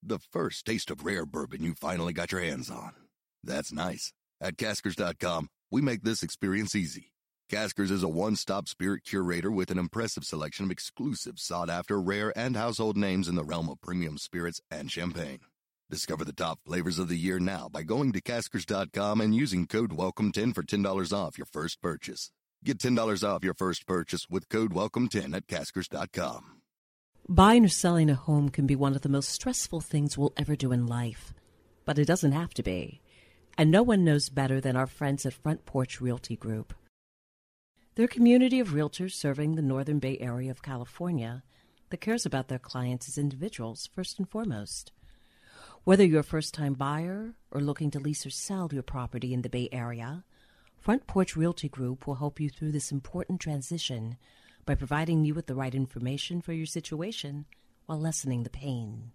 The 0.01 0.19
first 0.19 0.65
taste 0.65 0.91
of 0.91 1.05
rare 1.05 1.25
bourbon 1.25 1.63
you 1.63 1.75
finally 1.75 2.11
got 2.11 2.31
your 2.31 2.41
hands 2.41 2.69
on. 2.69 2.93
That's 3.43 3.71
nice. 3.71 4.13
At 4.41 4.57
Caskers.com, 4.57 5.49
we 5.71 5.81
make 5.81 6.03
this 6.03 6.23
experience 6.23 6.75
easy. 6.75 7.11
Caskers 7.51 7.91
is 7.91 8.03
a 8.03 8.07
one 8.07 8.35
stop 8.35 8.67
spirit 8.67 9.03
curator 9.03 9.51
with 9.51 9.69
an 9.69 9.77
impressive 9.77 10.23
selection 10.23 10.65
of 10.65 10.71
exclusive, 10.71 11.37
sought 11.37 11.69
after, 11.69 12.01
rare, 12.01 12.33
and 12.35 12.55
household 12.55 12.97
names 12.97 13.27
in 13.27 13.35
the 13.35 13.43
realm 13.43 13.69
of 13.69 13.81
premium 13.81 14.17
spirits 14.17 14.59
and 14.71 14.89
champagne. 14.91 15.39
Discover 15.89 16.25
the 16.25 16.33
top 16.33 16.59
flavors 16.65 16.97
of 16.97 17.09
the 17.09 17.15
year 17.15 17.39
now 17.39 17.69
by 17.71 17.83
going 17.83 18.11
to 18.13 18.21
Caskers.com 18.21 19.21
and 19.21 19.35
using 19.35 19.67
code 19.67 19.91
WELCOME10 19.91 20.55
for 20.55 20.63
$10 20.63 21.13
off 21.13 21.37
your 21.37 21.45
first 21.45 21.81
purchase. 21.81 22.31
Get 22.63 22.79
$10 22.79 23.23
off 23.23 23.43
your 23.43 23.53
first 23.53 23.85
purchase 23.85 24.25
with 24.29 24.49
code 24.49 24.73
WELCOME10 24.73 25.35
at 25.35 25.45
Caskers.com. 25.45 26.61
Buying 27.29 27.65
or 27.65 27.69
selling 27.69 28.09
a 28.09 28.15
home 28.15 28.49
can 28.49 28.65
be 28.65 28.75
one 28.75 28.95
of 28.95 29.01
the 29.01 29.09
most 29.09 29.29
stressful 29.29 29.81
things 29.81 30.17
we'll 30.17 30.33
ever 30.37 30.55
do 30.55 30.71
in 30.71 30.87
life, 30.87 31.33
but 31.85 31.99
it 31.99 32.05
doesn't 32.05 32.31
have 32.31 32.53
to 32.55 32.63
be. 32.63 33.02
And 33.57 33.69
no 33.69 33.83
one 33.83 34.03
knows 34.03 34.29
better 34.29 34.59
than 34.59 34.75
our 34.75 34.87
friends 34.87 35.25
at 35.25 35.33
Front 35.33 35.65
Porch 35.65 36.01
Realty 36.01 36.35
Group. 36.35 36.73
They're 37.95 38.05
a 38.05 38.09
community 38.09 38.59
of 38.59 38.69
realtors 38.69 39.11
serving 39.11 39.53
the 39.53 39.61
Northern 39.61 39.99
Bay 39.99 40.17
Area 40.19 40.49
of 40.49 40.63
California 40.63 41.43
that 41.91 42.01
cares 42.01 42.25
about 42.25 42.47
their 42.47 42.57
clients 42.57 43.07
as 43.07 43.19
individuals 43.19 43.87
first 43.93 44.17
and 44.17 44.27
foremost. 44.27 44.91
Whether 45.83 46.03
you're 46.03 46.21
a 46.21 46.23
first 46.23 46.55
time 46.55 46.73
buyer 46.73 47.35
or 47.51 47.61
looking 47.61 47.91
to 47.91 47.99
lease 47.99 48.25
or 48.25 48.31
sell 48.31 48.69
your 48.71 48.81
property 48.81 49.31
in 49.33 49.43
the 49.43 49.49
Bay 49.49 49.69
Area, 49.71 50.23
Front 50.75 51.05
Porch 51.05 51.35
Realty 51.35 51.69
Group 51.69 52.07
will 52.07 52.15
help 52.15 52.39
you 52.39 52.49
through 52.49 52.71
this 52.71 52.91
important 52.91 53.39
transition 53.39 54.17
by 54.65 54.73
providing 54.73 55.25
you 55.25 55.35
with 55.35 55.45
the 55.45 55.55
right 55.55 55.75
information 55.75 56.41
for 56.41 56.53
your 56.53 56.65
situation 56.65 57.45
while 57.85 57.99
lessening 57.99 58.41
the 58.41 58.49
pain. 58.49 59.11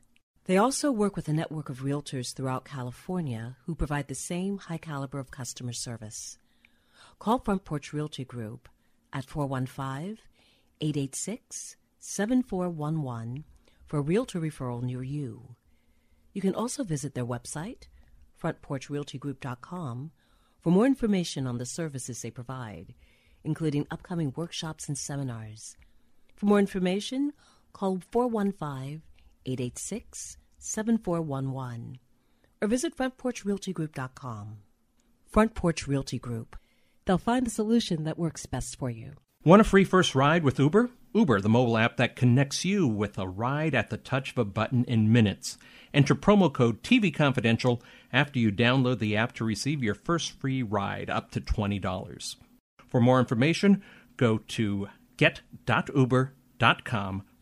They 0.48 0.56
also 0.56 0.90
work 0.90 1.14
with 1.14 1.28
a 1.28 1.34
network 1.34 1.68
of 1.68 1.82
realtors 1.82 2.32
throughout 2.32 2.64
California 2.64 3.58
who 3.66 3.74
provide 3.74 4.08
the 4.08 4.14
same 4.14 4.56
high 4.56 4.78
caliber 4.78 5.18
of 5.18 5.30
customer 5.30 5.74
service. 5.74 6.38
Call 7.18 7.38
Front 7.38 7.66
Porch 7.66 7.92
Realty 7.92 8.24
Group 8.24 8.66
at 9.12 9.26
415 9.26 10.16
886 10.80 11.76
7411 11.98 13.44
for 13.84 13.98
a 13.98 14.00
realtor 14.00 14.40
referral 14.40 14.82
near 14.82 15.02
you. 15.02 15.54
You 16.32 16.40
can 16.40 16.54
also 16.54 16.82
visit 16.82 17.14
their 17.14 17.26
website, 17.26 17.88
frontporchrealtygroup.com, 18.42 20.12
for 20.62 20.70
more 20.70 20.86
information 20.86 21.46
on 21.46 21.58
the 21.58 21.66
services 21.66 22.22
they 22.22 22.30
provide, 22.30 22.94
including 23.44 23.86
upcoming 23.90 24.32
workshops 24.34 24.88
and 24.88 24.96
seminars. 24.96 25.76
For 26.36 26.46
more 26.46 26.58
information, 26.58 27.34
call 27.74 28.00
415 28.10 29.02
886 29.48 30.36
7411 30.58 31.98
or 32.60 32.68
visit 32.68 32.96
frontporchrealtygroup.com. 32.96 34.56
Front 35.26 35.54
Porch 35.54 35.86
Realty 35.86 36.18
Group. 36.18 36.56
They'll 37.04 37.18
find 37.18 37.46
the 37.46 37.50
solution 37.50 38.04
that 38.04 38.18
works 38.18 38.46
best 38.46 38.78
for 38.78 38.90
you. 38.90 39.12
Want 39.44 39.60
a 39.60 39.64
free 39.64 39.84
first 39.84 40.14
ride 40.14 40.42
with 40.42 40.58
Uber? 40.58 40.90
Uber, 41.14 41.40
the 41.40 41.48
mobile 41.48 41.78
app 41.78 41.96
that 41.96 42.16
connects 42.16 42.64
you 42.64 42.86
with 42.86 43.16
a 43.18 43.26
ride 43.26 43.74
at 43.74 43.88
the 43.88 43.96
touch 43.96 44.32
of 44.32 44.38
a 44.38 44.44
button 44.44 44.84
in 44.84 45.10
minutes. 45.12 45.56
Enter 45.94 46.14
promo 46.14 46.52
code 46.52 46.82
TV 46.82 47.14
Confidential 47.14 47.82
after 48.12 48.38
you 48.38 48.52
download 48.52 48.98
the 48.98 49.16
app 49.16 49.32
to 49.34 49.44
receive 49.44 49.82
your 49.82 49.94
first 49.94 50.32
free 50.32 50.62
ride 50.62 51.08
up 51.08 51.30
to 51.30 51.40
$20. 51.40 52.36
For 52.88 53.00
more 53.00 53.20
information, 53.20 53.82
go 54.16 54.38
to 54.48 54.88
get.uber.com 55.16 56.32